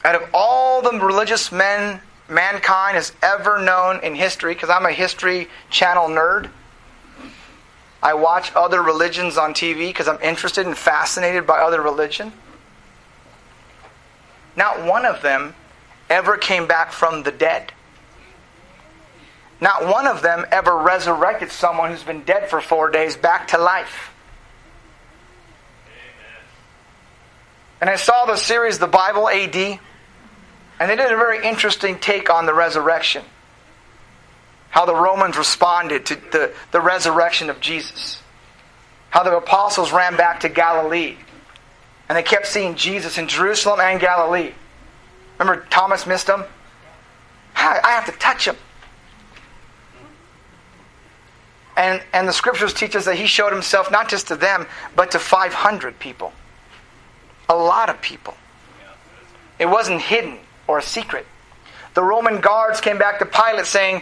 Out 0.04 0.16
of 0.16 0.30
all 0.34 0.82
the 0.82 0.92
religious 1.00 1.52
men 1.52 2.02
mankind 2.28 2.96
has 2.96 3.14
ever 3.22 3.60
known 3.60 4.00
in 4.04 4.16
history, 4.16 4.54
because 4.54 4.70
I'm 4.70 4.86
a 4.86 4.92
History 4.92 5.48
Channel 5.70 6.08
nerd, 6.08 6.50
I 8.04 8.16
watch 8.16 8.52
other 8.56 8.82
religions 8.82 9.38
on 9.38 9.54
TV 9.54 9.90
because 9.90 10.08
I'm 10.08 10.22
interested 10.22 10.66
and 10.66 10.78
fascinated 10.78 11.46
by 11.46 11.60
other 11.60 11.82
religion. 11.82 12.34
Not 14.56 14.86
one 14.86 15.06
of 15.06 15.22
them 15.22 15.56
ever 16.10 16.38
came 16.38 16.68
back 16.68 16.92
from 16.92 17.24
the 17.24 17.32
dead. 17.32 17.72
Not 19.62 19.86
one 19.86 20.08
of 20.08 20.24
them 20.24 20.46
ever 20.52 20.76
resurrected 20.76 21.52
someone 21.52 21.92
who's 21.92 22.04
been 22.04 22.24
dead 22.24 22.50
for 22.50 22.60
four 22.60 22.90
days 22.90 23.16
back 23.16 23.50
to 23.50 23.60
life. 23.60 24.12
And 27.80 27.90
I 27.90 27.96
saw 27.96 28.26
the 28.26 28.36
series 28.36 28.80
The 28.80 28.88
Bible 28.88 29.30
AD, 29.30 29.56
and 29.56 29.80
they 30.80 30.96
did 30.96 31.12
a 31.12 31.18
very 31.18 31.46
interesting 31.46 32.00
take 32.00 32.30
on 32.30 32.48
the 32.48 32.54
resurrection. 32.54 33.24
How 34.72 34.86
the 34.86 34.96
Romans 34.96 35.38
responded 35.38 36.06
to 36.08 36.16
the, 36.16 36.54
the 36.72 36.82
resurrection 36.82 37.50
of 37.50 37.60
Jesus. 37.60 38.22
How 39.10 39.24
the 39.24 39.36
apostles 39.36 39.92
ran 39.92 40.18
back 40.18 40.40
to 40.40 40.50
Galilee. 40.50 41.18
And 42.10 42.18
they 42.18 42.24
kept 42.24 42.48
seeing 42.48 42.76
Jesus 42.76 43.18
in 43.18 43.28
Jerusalem 43.28 43.80
and 43.80 44.00
Galilee. 44.00 44.54
Remember, 45.38 45.66
Thomas 45.70 46.08
missed 46.08 46.28
him? 46.28 46.44
I 47.56 47.92
have 47.92 48.06
to 48.06 48.12
touch 48.14 48.48
him. 48.48 48.56
And, 51.76 52.02
and 52.14 52.28
the 52.28 52.34
scriptures 52.34 52.74
teach 52.74 52.96
us 52.96 53.06
that 53.06 53.16
he 53.16 53.28
showed 53.28 53.52
himself 53.52 53.92
not 53.92 54.10
just 54.10 54.28
to 54.28 54.36
them, 54.36 54.68
but 54.96 55.12
to 55.12 55.20
500 55.20 56.00
people. 56.00 56.34
A 57.50 57.56
lot 57.56 57.90
of 57.90 58.02
people. 58.02 58.36
It 59.60 59.68
wasn't 59.68 60.02
hidden 60.02 60.40
or 60.68 60.80
a 60.80 60.82
secret. 60.82 61.26
The 61.94 62.04
Roman 62.04 62.40
guards 62.40 62.82
came 62.82 62.98
back 62.98 63.20
to 63.20 63.26
Pilate 63.26 63.66
saying, 63.66 64.02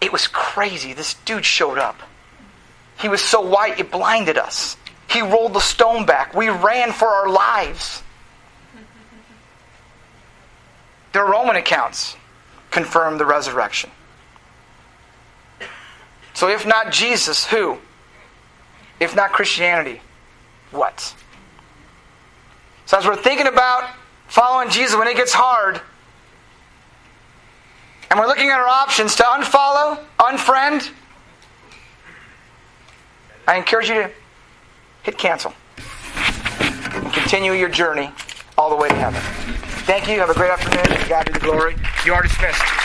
It 0.00 0.12
was 0.12 0.26
crazy. 0.26 0.92
This 0.92 1.14
dude 1.14 1.44
showed 1.44 1.78
up. 1.78 2.00
He 3.00 3.08
was 3.08 3.22
so 3.22 3.40
white, 3.40 3.78
it 3.78 3.90
blinded 3.90 4.38
us. 4.38 4.76
He 5.10 5.22
rolled 5.22 5.54
the 5.54 5.60
stone 5.60 6.04
back. 6.04 6.34
We 6.34 6.48
ran 6.48 6.92
for 6.92 7.08
our 7.08 7.28
lives. 7.28 8.02
The 11.12 11.22
Roman 11.22 11.56
accounts 11.56 12.16
confirm 12.70 13.18
the 13.18 13.24
resurrection. 13.24 13.90
So, 16.34 16.48
if 16.48 16.66
not 16.66 16.92
Jesus, 16.92 17.46
who? 17.46 17.78
If 19.00 19.16
not 19.16 19.32
Christianity, 19.32 20.00
what? 20.70 21.14
So, 22.86 22.98
as 22.98 23.06
we're 23.06 23.16
thinking 23.16 23.46
about 23.46 23.90
following 24.28 24.70
Jesus 24.70 24.96
when 24.96 25.08
it 25.08 25.16
gets 25.16 25.32
hard, 25.32 25.80
and 28.10 28.18
we're 28.18 28.26
looking 28.26 28.50
at 28.50 28.58
our 28.58 28.68
options 28.68 29.14
to 29.16 29.22
unfollow, 29.22 29.98
unfriend, 30.18 30.90
I 33.46 33.56
encourage 33.56 33.88
you 33.88 33.94
to 33.94 34.10
hit 35.02 35.16
cancel 35.16 35.54
and 35.78 37.12
continue 37.12 37.52
your 37.52 37.70
journey 37.70 38.10
all 38.58 38.68
the 38.70 38.76
way 38.76 38.88
to 38.88 38.94
heaven. 38.94 39.20
Thank 39.86 40.06
you. 40.08 40.18
Have 40.18 40.28
a 40.28 40.34
great 40.34 40.50
afternoon. 40.50 41.08
God 41.08 41.26
be 41.26 41.32
the 41.32 41.38
glory. 41.38 41.74
You 42.04 42.12
are 42.12 42.22
dismissed. 42.22 42.77